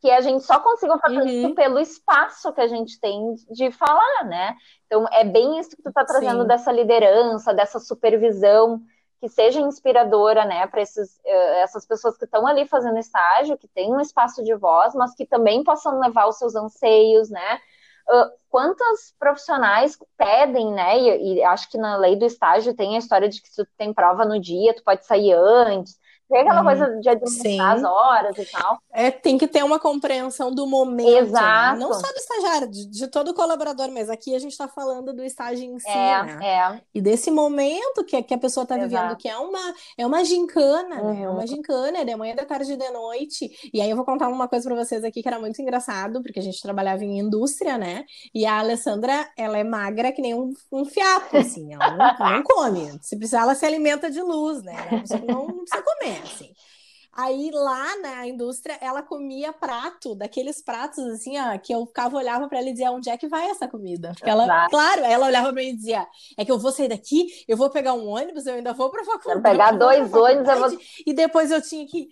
que 0.00 0.10
a 0.10 0.20
gente 0.20 0.42
só 0.42 0.58
conseguiu 0.58 0.98
fazer 0.98 1.20
uhum. 1.20 1.26
isso 1.26 1.54
pelo 1.54 1.78
espaço 1.78 2.52
que 2.52 2.60
a 2.60 2.66
gente 2.66 2.98
tem 2.98 3.34
de 3.50 3.70
falar, 3.70 4.24
né? 4.24 4.56
Então 4.86 5.06
é 5.12 5.22
bem 5.22 5.60
isso 5.60 5.76
que 5.76 5.82
tu 5.82 5.92
tá 5.92 6.04
trazendo 6.04 6.42
Sim. 6.42 6.48
dessa 6.48 6.72
liderança, 6.72 7.54
dessa 7.54 7.78
supervisão 7.78 8.82
que 9.22 9.28
seja 9.28 9.60
inspiradora, 9.60 10.44
né, 10.44 10.66
para 10.66 10.82
eh, 10.82 11.60
essas 11.62 11.86
pessoas 11.86 12.18
que 12.18 12.24
estão 12.24 12.44
ali 12.44 12.66
fazendo 12.66 12.98
estágio, 12.98 13.56
que 13.56 13.68
tem 13.68 13.94
um 13.94 14.00
espaço 14.00 14.42
de 14.42 14.52
voz, 14.52 14.96
mas 14.96 15.14
que 15.14 15.24
também 15.24 15.62
possam 15.62 16.00
levar 16.00 16.26
os 16.26 16.38
seus 16.38 16.56
anseios, 16.56 17.30
né? 17.30 17.60
Quantas 18.50 19.14
profissionais 19.20 19.96
pedem, 20.18 20.72
né? 20.72 20.98
E, 20.98 21.34
e, 21.34 21.44
acho 21.44 21.70
que 21.70 21.78
na 21.78 21.96
lei 21.96 22.16
do 22.16 22.24
estágio 22.24 22.74
tem 22.74 22.96
a 22.96 22.98
história 22.98 23.28
de 23.28 23.40
que 23.40 23.48
se 23.48 23.64
tu 23.64 23.70
tem 23.78 23.94
prova 23.94 24.24
no 24.24 24.40
dia, 24.40 24.74
tu 24.74 24.82
pode 24.82 25.06
sair 25.06 25.32
antes. 25.32 25.96
Tem 26.28 26.40
aquela 26.40 26.62
hum, 26.62 26.64
coisa 26.64 26.86
de 26.98 27.08
administrar 27.08 27.76
as 27.76 27.84
horas 27.84 28.38
e 28.38 28.44
tal. 28.46 28.78
É, 28.90 29.10
tem 29.10 29.36
que 29.36 29.46
ter 29.46 29.62
uma 29.62 29.78
compreensão 29.78 30.50
do 30.54 30.66
momento. 30.66 31.26
Exato. 31.26 31.78
Né? 31.78 31.84
Não 31.84 31.92
só 31.92 32.06
do 32.06 32.16
estagiário, 32.16 32.70
de, 32.70 32.86
de, 32.86 33.06
todo 33.08 33.34
colaborador, 33.34 33.90
mas 33.90 34.08
aqui 34.08 34.34
a 34.34 34.38
gente 34.38 34.52
está 34.52 34.66
falando 34.66 35.12
do 35.12 35.22
estágio 35.22 35.64
em 35.64 35.78
si, 35.78 35.88
é, 35.88 36.22
né? 36.22 36.38
É. 36.42 36.80
E 36.94 37.02
desse 37.02 37.30
momento 37.30 38.02
que, 38.06 38.22
que 38.22 38.32
a 38.32 38.38
pessoa 38.38 38.62
está 38.62 38.78
vivendo, 38.78 39.14
que 39.16 39.28
é 39.28 39.36
uma, 39.36 39.74
é 39.98 40.06
uma 40.06 40.24
gincana, 40.24 41.02
uhum. 41.02 41.12
né? 41.12 41.22
É 41.22 41.28
uma 41.28 41.40
uhum. 41.40 41.46
gincana, 41.46 41.98
é 41.98 42.04
de 42.04 42.16
manhã, 42.16 42.34
de 42.34 42.46
tarde 42.46 42.72
e 42.72 42.76
de 42.76 42.90
noite. 42.90 43.50
E 43.72 43.80
aí 43.82 43.90
eu 43.90 43.96
vou 43.96 44.04
contar 44.04 44.28
uma 44.28 44.48
coisa 44.48 44.66
para 44.66 44.82
vocês 44.82 45.04
aqui 45.04 45.22
que 45.22 45.28
era 45.28 45.38
muito 45.38 45.60
engraçado, 45.60 46.22
porque 46.22 46.38
a 46.38 46.42
gente 46.42 46.62
trabalhava 46.62 47.04
em 47.04 47.18
indústria, 47.18 47.76
né? 47.76 48.04
E 48.34 48.46
a 48.46 48.58
Alessandra, 48.58 49.28
ela 49.36 49.58
é 49.58 49.64
magra 49.64 50.10
que 50.12 50.22
nem 50.22 50.34
um, 50.34 50.54
um 50.72 50.84
fiapo, 50.86 51.36
assim, 51.36 51.74
ela 51.74 51.90
não, 51.90 52.30
não 52.30 52.42
come. 52.42 52.98
Se 53.02 53.16
precisar, 53.16 53.42
ela 53.42 53.54
se 53.54 53.66
alimenta 53.66 54.10
de 54.10 54.22
luz, 54.22 54.62
né? 54.62 54.76
Não, 55.28 55.46
não 55.46 55.58
precisa 55.58 55.82
comer 55.82 56.21
assim. 56.22 56.54
Aí 57.14 57.50
lá 57.52 57.94
na 57.98 58.26
indústria, 58.26 58.78
ela 58.80 59.02
comia 59.02 59.52
prato, 59.52 60.14
daqueles 60.14 60.62
pratos 60.62 61.04
assim, 61.08 61.38
ó, 61.38 61.58
que 61.58 61.74
eu 61.74 61.84
ficava 61.84 62.16
olhava 62.16 62.48
para 62.48 62.58
ela 62.58 62.68
e 62.68 62.72
dizia: 62.72 62.90
onde 62.90 63.10
é 63.10 63.18
que 63.18 63.28
vai 63.28 63.50
essa 63.50 63.68
comida? 63.68 64.12
Porque 64.14 64.30
ela, 64.30 64.66
claro, 64.70 65.02
ela 65.04 65.26
olhava 65.26 65.52
para 65.52 65.62
mim 65.62 65.68
e 65.68 65.76
dizia: 65.76 66.06
é 66.38 66.44
que 66.44 66.50
eu 66.50 66.58
vou 66.58 66.72
sair 66.72 66.88
daqui, 66.88 67.26
eu 67.46 67.54
vou 67.54 67.68
pegar 67.68 67.92
um 67.92 68.08
ônibus, 68.08 68.46
eu 68.46 68.54
ainda 68.54 68.72
vou 68.72 68.90
para 68.90 69.04
faculdade. 69.04 69.42
Vou 69.42 69.42
pegar 69.42 69.72
dois 69.76 70.10
ônibus, 70.14 70.72
vou... 70.72 70.80
e 71.06 71.12
depois 71.12 71.50
eu 71.50 71.60
tinha 71.60 71.86
que 71.86 72.08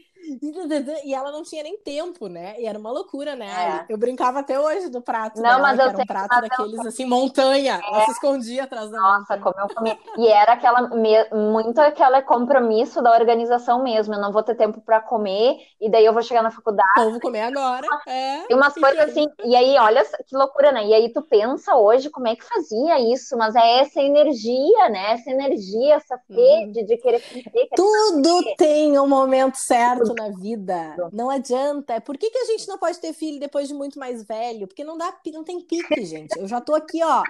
e 1.04 1.14
ela 1.14 1.32
não 1.32 1.42
tinha 1.42 1.62
nem 1.62 1.78
tempo, 1.78 2.28
né? 2.28 2.54
E 2.58 2.66
era 2.66 2.78
uma 2.78 2.90
loucura, 2.90 3.34
né? 3.34 3.86
É. 3.88 3.92
Eu 3.92 3.98
brincava 3.98 4.40
até 4.40 4.58
hoje 4.58 4.88
do 4.88 5.00
prato. 5.00 5.36
Não, 5.36 5.42
dela, 5.42 5.62
mas 5.62 5.78
eu 5.78 5.86
era 5.86 5.98
um 5.98 6.06
prato 6.06 6.40
daqueles 6.40 6.86
assim, 6.86 7.04
montanha. 7.04 7.80
É. 7.82 7.88
Ela 7.88 8.04
se 8.04 8.10
escondia 8.12 8.64
atrás 8.64 8.90
da 8.90 8.98
Nossa, 8.98 9.36
montanha. 9.36 9.40
como 9.40 9.60
eu 9.60 9.74
comi. 9.74 9.98
E 10.18 10.28
era 10.28 10.52
aquela 10.52 10.90
muito 11.32 11.78
aquele 11.78 12.22
compromisso 12.22 13.02
da 13.02 13.12
organização 13.12 13.82
mesmo. 13.82 14.14
Eu 14.14 14.20
não 14.20 14.32
vou 14.32 14.42
ter 14.42 14.54
tempo 14.54 14.80
para 14.80 15.00
comer, 15.00 15.56
e 15.80 15.90
daí 15.90 16.04
eu 16.04 16.12
vou 16.12 16.22
chegar 16.22 16.42
na 16.42 16.50
faculdade. 16.50 16.88
Eu 16.98 17.10
vou 17.12 17.20
comer 17.20 17.42
agora. 17.42 17.86
É. 18.06 18.52
E 18.52 18.54
umas 18.54 18.74
coisas 18.74 19.10
assim. 19.10 19.26
E 19.44 19.56
aí, 19.56 19.76
olha 19.78 20.04
que 20.26 20.36
loucura, 20.36 20.72
né? 20.72 20.86
E 20.86 20.94
aí 20.94 21.12
tu 21.12 21.22
pensa 21.22 21.76
hoje 21.76 22.10
como 22.10 22.28
é 22.28 22.36
que 22.36 22.44
fazia 22.44 23.00
isso, 23.12 23.36
mas 23.36 23.54
é 23.54 23.80
essa 23.80 24.00
energia, 24.00 24.88
né? 24.88 25.12
Essa 25.12 25.30
energia, 25.30 25.94
essa 25.94 26.16
hum. 26.16 26.34
sede 26.34 26.80
hum. 26.80 26.86
de 26.86 26.96
querer 26.98 27.20
fazer. 27.20 27.68
Tudo 27.74 28.54
tem 28.56 28.98
um 28.98 29.08
momento 29.08 29.56
certo 29.56 30.09
na 30.14 30.28
vida. 30.30 30.96
Não 31.12 31.30
adianta. 31.30 32.00
Por 32.00 32.16
que, 32.16 32.30
que 32.30 32.38
a 32.38 32.44
gente 32.44 32.68
não 32.68 32.78
pode 32.78 32.98
ter 32.98 33.12
filho 33.12 33.40
depois 33.40 33.68
de 33.68 33.74
muito 33.74 33.98
mais 33.98 34.22
velho? 34.22 34.66
Porque 34.66 34.84
não 34.84 34.96
dá, 34.96 35.14
não 35.32 35.44
tem 35.44 35.60
pique, 35.60 36.04
gente. 36.04 36.38
Eu 36.38 36.46
já 36.46 36.60
tô 36.60 36.74
aqui, 36.74 37.02
ó. 37.02 37.22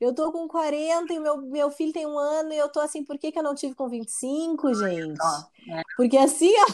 Eu 0.00 0.14
tô 0.14 0.30
com 0.30 0.46
40 0.46 1.12
e 1.12 1.18
meu, 1.18 1.36
meu 1.38 1.70
filho 1.70 1.92
tem 1.92 2.06
um 2.06 2.18
ano 2.18 2.52
e 2.52 2.58
eu 2.58 2.68
tô 2.68 2.80
assim, 2.80 3.04
por 3.04 3.18
que, 3.18 3.32
que 3.32 3.38
eu 3.38 3.42
não 3.42 3.54
tive 3.54 3.74
com 3.74 3.88
25, 3.88 4.74
gente? 4.74 5.20
É. 5.68 5.82
Porque 5.96 6.16
assim, 6.16 6.52
ó, 6.56 6.72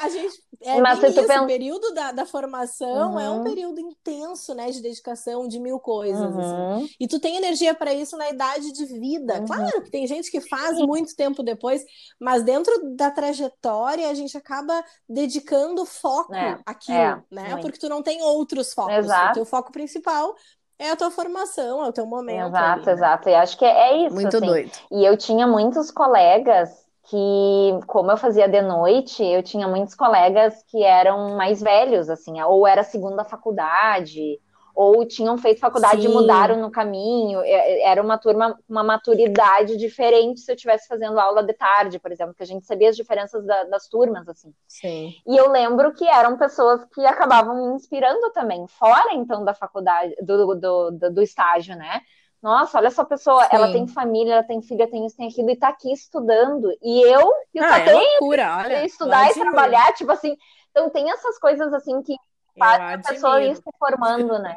a 0.00 0.08
gente. 0.08 0.42
É 0.64 0.80
Mas 0.80 1.00
se 1.00 1.08
isso, 1.08 1.20
pensa... 1.20 1.42
o 1.42 1.46
período 1.46 1.92
da, 1.92 2.12
da 2.12 2.24
formação 2.24 3.12
uhum. 3.12 3.20
é 3.20 3.28
um 3.28 3.38
uhum. 3.38 3.44
período 3.44 3.80
intenso, 3.80 4.54
né? 4.54 4.70
De 4.70 4.80
dedicação 4.80 5.48
de 5.48 5.58
mil 5.58 5.80
coisas. 5.80 6.22
Assim. 6.22 6.36
Uhum. 6.38 6.76
Assim. 6.76 6.90
E 7.00 7.08
tu 7.08 7.18
tem 7.18 7.36
energia 7.36 7.74
para 7.74 7.92
isso 7.92 8.16
na 8.16 8.30
idade 8.30 8.72
de 8.72 8.84
vida. 8.86 9.40
Uhum. 9.40 9.46
Claro 9.46 9.82
que 9.82 9.90
tem 9.90 10.06
gente 10.06 10.30
que 10.30 10.40
faz 10.40 10.78
muito 10.78 11.16
tempo 11.16 11.42
depois, 11.42 11.84
mas 12.20 12.42
dentro 12.42 12.72
da 12.94 13.10
trajetória 13.10 14.08
a 14.08 14.14
gente 14.14 14.36
acaba 14.36 14.84
dedicando 15.08 15.84
foco 15.84 16.34
é, 16.34 16.58
àquilo, 16.64 16.96
é, 16.96 17.22
né? 17.30 17.56
Porque 17.60 17.78
tu 17.78 17.88
não 17.88 18.02
tem 18.02 18.22
outros 18.22 18.72
focos. 18.72 18.94
Exato. 18.94 19.30
O 19.30 19.34
teu 19.34 19.44
foco 19.44 19.72
principal 19.72 20.34
é 20.78 20.90
a 20.90 20.96
tua 20.96 21.10
formação, 21.10 21.84
é 21.84 21.88
o 21.88 21.92
teu 21.92 22.06
momento. 22.06 22.48
Exato, 22.48 22.78
ali, 22.78 22.86
né? 22.86 22.92
exato. 22.92 23.28
E 23.28 23.34
acho 23.34 23.58
que 23.58 23.64
é, 23.64 24.06
isso. 24.06 24.14
Muito 24.14 24.36
assim. 24.36 24.46
doido. 24.46 24.70
E 24.90 25.04
eu 25.04 25.16
tinha 25.16 25.46
muitos 25.46 25.90
colegas 25.90 26.81
que, 27.04 27.86
como 27.86 28.10
eu 28.10 28.16
fazia 28.16 28.48
de 28.48 28.62
noite, 28.62 29.24
eu 29.24 29.42
tinha 29.42 29.66
muitos 29.66 29.94
colegas 29.94 30.62
que 30.68 30.82
eram 30.82 31.36
mais 31.36 31.60
velhos, 31.60 32.08
assim, 32.08 32.40
ou 32.42 32.66
era 32.66 32.82
segunda 32.82 33.24
faculdade, 33.24 34.40
ou 34.74 35.04
tinham 35.06 35.36
feito 35.36 35.60
faculdade 35.60 36.02
Sim. 36.02 36.08
e 36.08 36.12
mudaram 36.12 36.60
no 36.60 36.70
caminho. 36.70 37.40
Era 37.44 38.00
uma 38.00 38.16
turma 38.16 38.54
com 38.54 38.62
uma 38.68 38.82
maturidade 38.82 39.76
diferente 39.76 40.40
se 40.40 40.50
eu 40.50 40.54
estivesse 40.54 40.88
fazendo 40.88 41.18
aula 41.18 41.42
de 41.42 41.52
tarde, 41.52 41.98
por 41.98 42.10
exemplo, 42.10 42.34
que 42.34 42.42
a 42.42 42.46
gente 42.46 42.66
sabia 42.66 42.88
as 42.88 42.96
diferenças 42.96 43.44
da, 43.44 43.64
das 43.64 43.88
turmas, 43.88 44.28
assim. 44.28 44.54
Sim. 44.66 45.12
E 45.26 45.36
eu 45.36 45.50
lembro 45.50 45.92
que 45.92 46.06
eram 46.06 46.38
pessoas 46.38 46.84
que 46.94 47.04
acabavam 47.04 47.54
me 47.56 47.74
inspirando 47.74 48.30
também, 48.32 48.66
fora 48.66 49.12
então 49.14 49.44
da 49.44 49.52
faculdade, 49.52 50.14
do, 50.22 50.54
do, 50.54 50.90
do, 50.90 51.10
do 51.10 51.22
estágio, 51.22 51.76
né? 51.76 52.00
Nossa, 52.42 52.78
olha 52.78 52.88
essa 52.88 53.04
pessoa, 53.04 53.44
Sim. 53.44 53.50
ela 53.52 53.72
tem 53.72 53.86
família, 53.86 54.32
ela 54.32 54.42
tem 54.42 54.60
filha, 54.60 54.90
tem 54.90 55.06
isso, 55.06 55.16
tem 55.16 55.28
aquilo, 55.28 55.50
e 55.50 55.56
tá 55.56 55.68
aqui 55.68 55.92
estudando. 55.92 56.76
E 56.82 57.02
eu, 57.02 57.32
eu 57.54 57.64
ah, 57.64 57.68
só 57.68 57.74
é 57.76 57.84
tenho 57.84 57.98
loucura, 57.98 58.56
olha, 58.56 58.84
estudar 58.84 59.30
e 59.30 59.34
trabalhar, 59.34 59.92
tipo 59.92 60.10
assim. 60.10 60.36
Então 60.70 60.90
tem 60.90 61.08
essas 61.10 61.38
coisas 61.38 61.72
assim 61.72 62.02
que 62.02 62.16
fazem 62.58 62.94
a 62.94 62.98
pessoa 62.98 63.42
ir 63.42 63.54
se 63.54 63.62
formando, 63.78 64.38
né? 64.40 64.56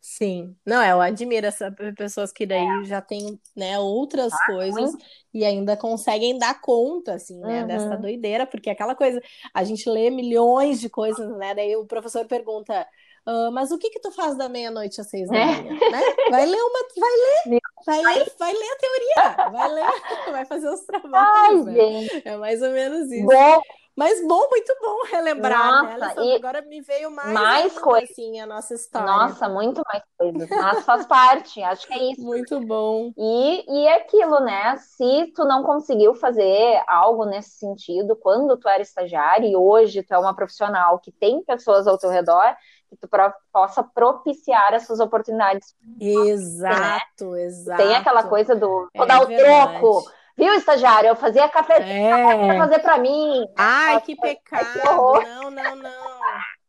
Sim, 0.00 0.56
não, 0.66 0.82
eu 0.82 1.00
admiro 1.00 1.46
essas 1.46 1.72
pessoas 1.96 2.32
que 2.32 2.46
daí 2.46 2.66
é. 2.80 2.84
já 2.84 3.00
têm, 3.00 3.38
né, 3.54 3.78
outras 3.78 4.32
ah, 4.32 4.46
coisas 4.46 4.90
muito. 4.92 5.04
e 5.34 5.44
ainda 5.44 5.76
conseguem 5.76 6.38
dar 6.38 6.60
conta, 6.60 7.14
assim, 7.14 7.38
né, 7.40 7.60
uhum. 7.60 7.66
dessa 7.66 7.96
doideira, 7.96 8.46
porque 8.46 8.70
aquela 8.70 8.94
coisa, 8.94 9.20
a 9.52 9.62
gente 9.64 9.88
lê 9.88 10.08
milhões 10.08 10.80
de 10.80 10.88
coisas, 10.88 11.28
né, 11.36 11.54
daí 11.54 11.76
o 11.76 11.84
professor 11.84 12.26
pergunta, 12.26 12.88
Uh, 13.28 13.52
mas 13.52 13.70
o 13.70 13.76
que 13.76 13.90
que 13.90 14.00
tu 14.00 14.10
faz 14.10 14.38
da 14.38 14.48
meia-noite 14.48 15.02
às 15.02 15.10
seis 15.10 15.28
da 15.28 15.36
é. 15.36 15.44
manhã, 15.44 15.90
né? 15.90 16.00
Vai 16.30 16.46
ler 16.46 16.60
uma, 16.62 16.80
vai 16.96 17.10
ler, 17.10 17.60
vai 17.84 18.00
ler, 18.00 18.32
vai 18.38 18.52
ler 18.54 18.70
a 18.70 18.76
teoria, 18.76 19.50
vai 19.50 19.68
ler, 19.68 19.84
vai 20.32 20.44
fazer 20.46 20.70
os 20.70 20.80
trabalhos, 20.80 21.66
Ai, 21.66 21.74
né? 21.74 22.08
É 22.24 22.36
mais 22.38 22.62
ou 22.62 22.70
menos 22.70 23.12
isso. 23.12 23.26
Bom. 23.26 23.62
Mas 23.98 24.24
bom, 24.24 24.48
muito 24.48 24.72
bom 24.80 24.96
relembrar, 25.10 25.82
né, 25.82 25.96
nossa, 25.98 26.24
né? 26.24 26.36
Agora 26.36 26.62
me 26.62 26.80
veio 26.80 27.10
mais, 27.10 27.32
mais 27.32 27.78
coisa 27.80 28.04
assim 28.04 28.38
a 28.38 28.46
nossa 28.46 28.72
história. 28.72 29.08
Nossa, 29.08 29.48
muito 29.48 29.82
mais 29.88 30.04
coisas. 30.16 30.48
Mas 30.48 30.84
faz 30.84 31.04
parte, 31.04 31.60
acho 31.60 31.84
que 31.84 31.94
é 31.94 32.12
isso. 32.12 32.22
Muito 32.22 32.60
bom. 32.60 33.12
E, 33.18 33.64
e 33.68 33.88
é 33.88 33.96
aquilo, 33.96 34.38
né? 34.38 34.76
Se 34.76 35.32
tu 35.34 35.44
não 35.44 35.64
conseguiu 35.64 36.14
fazer 36.14 36.80
algo 36.86 37.24
nesse 37.24 37.58
sentido 37.58 38.14
quando 38.14 38.56
tu 38.56 38.68
era 38.68 38.80
estagiário 38.80 39.48
e 39.48 39.56
hoje 39.56 40.04
tu 40.04 40.14
é 40.14 40.18
uma 40.18 40.32
profissional 40.32 41.00
que 41.00 41.10
tem 41.10 41.42
pessoas 41.42 41.88
ao 41.88 41.98
teu 41.98 42.10
redor, 42.10 42.54
que 42.88 42.96
tu 42.96 43.08
possa 43.52 43.82
propiciar 43.82 44.72
essas 44.74 45.00
oportunidades. 45.00 45.74
Exato, 46.00 47.30
né? 47.32 47.44
exato. 47.44 47.82
Tem 47.82 47.94
aquela 47.94 48.24
coisa 48.24 48.54
do 48.54 48.88
vou 48.94 49.04
é 49.04 49.06
dar 49.06 49.22
o 49.22 49.26
verdade. 49.26 49.78
troco. 49.78 50.10
Viu, 50.36 50.54
estagiário? 50.54 51.08
Eu 51.08 51.16
fazia 51.16 51.48
café 51.48 51.78
é. 51.82 52.46
para 52.46 52.58
fazer 52.58 52.78
para 52.78 52.98
mim. 52.98 53.44
Ai, 53.56 54.00
que 54.00 54.14
pecado. 54.14 54.78
Não, 54.84 55.50
não, 55.50 55.76
não. 55.76 56.18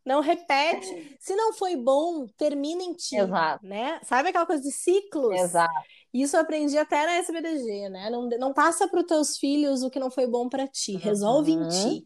Não 0.06 0.22
repete. 0.22 1.16
Se 1.20 1.36
não 1.36 1.54
foi 1.54 1.76
bom, 1.76 2.26
termina 2.36 2.82
em 2.82 2.94
ti. 2.94 3.16
Exato. 3.16 3.64
Né? 3.64 4.00
Sabe 4.04 4.30
aquela 4.30 4.46
coisa 4.46 4.64
de 4.64 4.72
ciclos? 4.72 5.40
Exato. 5.40 5.72
Isso 6.12 6.36
eu 6.36 6.42
aprendi 6.42 6.76
até 6.80 7.06
na 7.06 7.18
SBDG, 7.18 7.90
né? 7.90 8.10
Não, 8.10 8.28
não 8.28 8.52
passa 8.52 8.88
para 8.88 9.02
os 9.02 9.06
teus 9.06 9.38
filhos 9.38 9.84
o 9.84 9.90
que 9.92 10.00
não 10.00 10.10
foi 10.10 10.26
bom 10.26 10.50
para 10.50 10.68
ti. 10.68 10.98
Resolve 10.98 11.52
uhum. 11.52 11.66
em 11.66 11.70
ti 11.70 12.04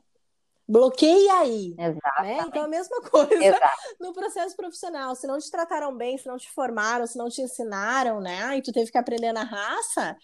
bloqueia 0.68 1.40
aí. 1.40 1.76
Né? 1.76 1.96
Então, 2.48 2.64
a 2.64 2.68
mesma 2.68 3.02
coisa 3.02 3.34
Exato. 3.34 3.78
no 4.00 4.14
processo 4.14 4.56
profissional. 4.56 5.16
Se 5.16 5.28
não 5.28 5.38
te 5.38 5.50
trataram 5.52 5.96
bem, 5.96 6.18
se 6.18 6.28
não 6.28 6.38
te 6.38 6.50
formaram, 6.52 7.06
se 7.06 7.18
não 7.18 7.30
te 7.30 7.42
ensinaram, 7.42 8.20
né? 8.20 8.58
E 8.58 8.62
tu 8.62 8.72
teve 8.72 8.92
que 8.92 8.98
aprender 8.98 9.34
na 9.34 9.44
raça, 9.44 10.18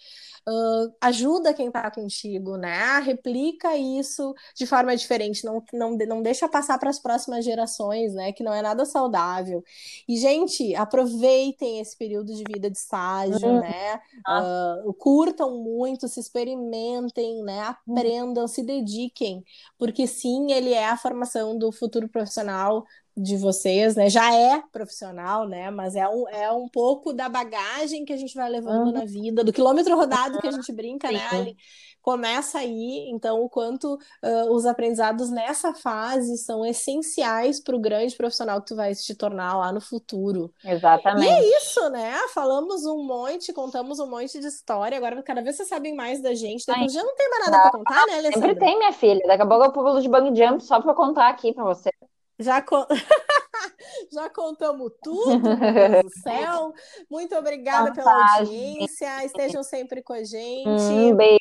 uh, 0.50 0.94
ajuda 1.00 1.54
quem 1.54 1.70
tá 1.72 1.90
contigo, 1.92 2.58
né? 2.58 3.00
Replica 3.00 3.78
isso 3.78 4.34
de 4.56 4.66
forma 4.66 4.96
diferente. 4.96 5.46
Não, 5.46 5.64
não, 5.72 5.96
não 5.96 6.22
deixa 6.22 6.50
passar 6.50 6.78
para 6.80 6.90
as 6.90 7.00
próximas 7.00 7.46
gerações, 7.46 8.14
né? 8.14 8.32
Que 8.32 8.44
não 8.44 8.54
é 8.54 8.62
nada 8.62 8.86
saudável. 8.86 9.64
E, 10.08 10.18
gente, 10.18 10.76
aproveitem 10.76 11.80
esse 11.80 11.96
período 11.98 12.34
de 12.34 12.44
vida 12.44 12.70
de 12.70 12.78
estágio, 12.78 13.48
uhum. 13.48 13.60
né? 13.60 14.02
Uh, 14.28 14.94
curtam 14.94 15.64
muito, 15.64 16.08
se 16.08 16.20
experimentem, 16.20 17.44
né? 17.44 17.62
Aprendam, 17.62 18.44
uhum. 18.44 18.48
se 18.48 18.64
dediquem. 18.64 19.44
Porque 19.78 20.08
sim, 20.08 20.52
ele 20.52 20.74
é 20.74 20.88
a 20.88 20.98
formação 20.98 21.58
do 21.58 21.72
futuro 21.72 22.10
profissional 22.10 22.86
de 23.16 23.38
vocês, 23.38 23.96
né? 23.96 24.10
Já 24.10 24.34
é 24.34 24.62
profissional, 24.72 25.48
né? 25.48 25.70
Mas 25.70 25.96
é 25.96 26.08
um, 26.08 26.28
é 26.30 26.52
um 26.52 26.68
pouco 26.68 27.14
da 27.14 27.28
bagagem 27.28 28.06
que 28.06 28.14
a 28.14 28.18
gente 28.18 28.34
vai 28.36 28.50
levando 28.50 28.88
uhum. 28.88 28.94
na 28.94 29.06
vida, 29.06 29.44
do 29.44 29.54
quilômetro 29.54 29.96
rodado 29.96 30.40
que 30.40 30.48
a 30.48 30.52
gente 30.52 30.72
brinca, 30.72 31.12
né? 31.12 31.28
Ali, 31.32 31.58
começa 32.02 32.60
aí, 32.60 33.10
então, 33.10 33.42
o 33.42 33.50
quanto 33.50 33.94
uh, 33.94 34.52
os 34.52 34.66
aprendizados 34.66 35.30
nessa 35.30 35.74
fase 35.74 36.38
são 36.38 36.66
essenciais 36.66 37.62
para 37.62 37.76
o 37.76 37.80
grande 37.80 38.16
profissional 38.16 38.62
que 38.62 38.68
tu 38.68 38.76
vai 38.76 38.94
te 38.96 39.14
tornar 39.14 39.58
lá 39.58 39.72
no 39.72 39.82
futuro. 39.82 40.52
Exatamente. 40.64 41.28
E 41.28 41.30
é 41.30 41.58
isso, 41.58 41.90
né? 41.90 42.16
Falamos 42.34 42.86
um 42.86 43.04
monte, 43.04 43.54
contamos 43.54 44.00
um 44.00 44.10
monte 44.10 44.40
de 44.40 44.48
história, 44.48 44.98
agora 44.98 45.22
cada 45.24 45.42
vez 45.42 45.58
vocês 45.58 45.70
sabem 45.70 45.96
mais 45.96 46.22
da 46.22 46.34
gente, 46.34 46.66
depois 46.66 46.94
já 46.94 47.04
não 47.04 47.16
tem 47.16 47.30
mais 47.30 47.46
nada 47.46 47.62
para 47.62 47.72
contar, 47.72 48.06
né, 48.08 48.14
Alessandra? 48.14 48.50
Sempre 48.50 48.56
tem, 48.56 48.78
minha 48.78 48.94
filha. 48.94 49.22
Daqui 49.28 49.44
a 49.44 49.46
pouco 49.46 49.66
eu 49.66 49.72
pulo 49.72 50.02
de 50.02 50.10
bang 50.10 50.36
jump 50.36 50.64
só 50.64 50.82
para 50.82 50.94
contar 50.94 51.30
aqui 51.30 51.54
para 51.54 51.64
você. 51.64 51.92
Já, 52.40 52.62
con... 52.62 52.86
Já 54.12 54.30
contamos 54.30 54.92
tudo, 55.04 55.40
meu 55.40 55.58
Deus 55.58 56.04
do 56.04 56.10
céu. 56.24 56.74
Muito 57.10 57.36
obrigada 57.36 57.92
pela 57.92 58.38
audiência. 58.38 59.26
Estejam 59.26 59.64
sempre 59.64 60.02
com 60.02 60.14
a 60.14 60.24
gente. 60.24 60.68
Um 60.68 61.16
beijo. 61.16 61.40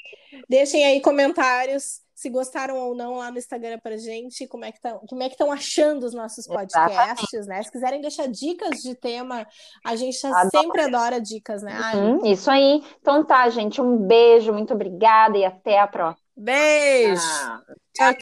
Deixem 0.48 0.84
aí 0.84 1.00
comentários 1.00 2.02
se 2.18 2.28
gostaram 2.28 2.76
ou 2.76 2.96
não 2.96 3.18
lá 3.18 3.30
no 3.30 3.38
Instagram 3.38 3.78
pra 3.78 3.96
gente, 3.96 4.44
como 4.48 4.64
é 4.64 4.72
que 4.72 4.78
estão, 4.78 4.98
como 5.08 5.22
é 5.22 5.28
que 5.28 5.34
estão 5.34 5.52
achando 5.52 6.02
os 6.02 6.12
nossos 6.12 6.48
podcasts, 6.48 7.32
Exatamente. 7.32 7.46
né? 7.46 7.62
Se 7.62 7.70
quiserem 7.70 8.00
deixar 8.00 8.26
dicas 8.26 8.82
de 8.82 8.92
tema, 8.96 9.46
a 9.84 9.94
gente 9.94 10.20
tá 10.20 10.50
sempre 10.50 10.82
adora 10.82 11.20
dicas, 11.20 11.62
né? 11.62 11.78
Uhum, 11.94 12.26
isso 12.26 12.50
aí. 12.50 12.82
Então 13.00 13.24
tá, 13.24 13.48
gente, 13.50 13.80
um 13.80 13.96
beijo, 13.96 14.52
muito 14.52 14.74
obrigada 14.74 15.38
e 15.38 15.44
até 15.44 15.78
a 15.78 15.87
próxima. 15.87 16.26
Beijo. 16.37 17.22
Tchau, 17.94 18.14